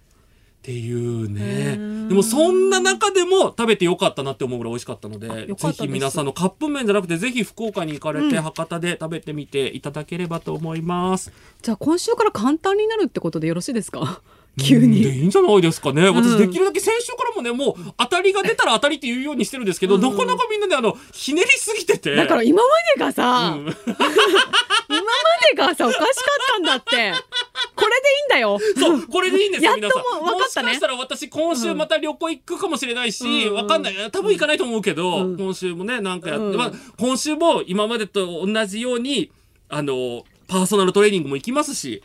[0.68, 1.42] っていうへね。
[1.78, 2.08] ー。
[2.10, 8.42] でもそんな中でも食べてよかったなって思うぐらい美味しかったので、ぜひ皆さんのカップ麺じゃなくて、ぜひ福岡に行かれて、うん。
[8.42, 11.32] 博多で食べてみていただければと思います。
[11.62, 14.22] じゃあ今週から簡単になるってことでよろしいですか？
[14.62, 16.10] 急うんでにいいんじゃないですかね。
[16.10, 16.38] 私うん。
[16.40, 20.02] できるだけ先週からもね、もう当たりが出たら当たりって言うようにしてるんですけど、うん。
[20.02, 22.16] なかなかみんなね、あの、ひねりすぎてて。
[22.16, 23.66] だから今までがさ、うん。
[23.66, 23.74] 今ま
[25.52, 26.08] でがさおかしかっ
[26.54, 27.14] たんだって。
[27.76, 28.60] これでいいんだよ。
[28.78, 30.26] そう、これでいいんですよ、やっと皆さん。
[30.26, 30.68] もかったね。
[30.70, 33.54] もしかしたら私、今週また旅行行くかもしれないし、うん。
[33.54, 34.12] わかんない。
[34.12, 35.38] 多分行かないと思うけど、うん。
[35.38, 36.58] 今週もね、なんかやって、うん。
[36.58, 39.32] まあ、今週も今までと同じように、
[39.70, 42.02] あの、パーソナルトレーニングも行きますし、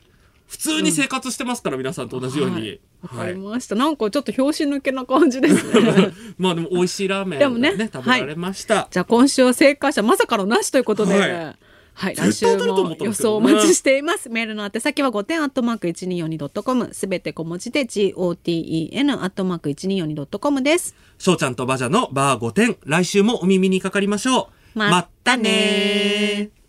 [0.53, 2.79] 普通に生活してますから、皆さんと同じように。
[3.01, 3.33] わかはい。
[3.33, 8.87] りました、なんかちょっと拍子抜けな感じですね まあでも美味しいラーメンでもねね、食べられました。
[8.91, 11.57] じゃあ今週は正解者まさかのなしということで、はい
[11.95, 14.29] はい、来絶週も予想お待ちしています。
[14.29, 20.95] メールの宛先は5点アットマーク 1242.com すべて小文字で GOTEN アットマーク 1242.com です。
[21.17, 24.79] 翔ちゃんとバジャのバー5点、来週もお耳にかかりましょう。
[24.79, 26.62] まったねー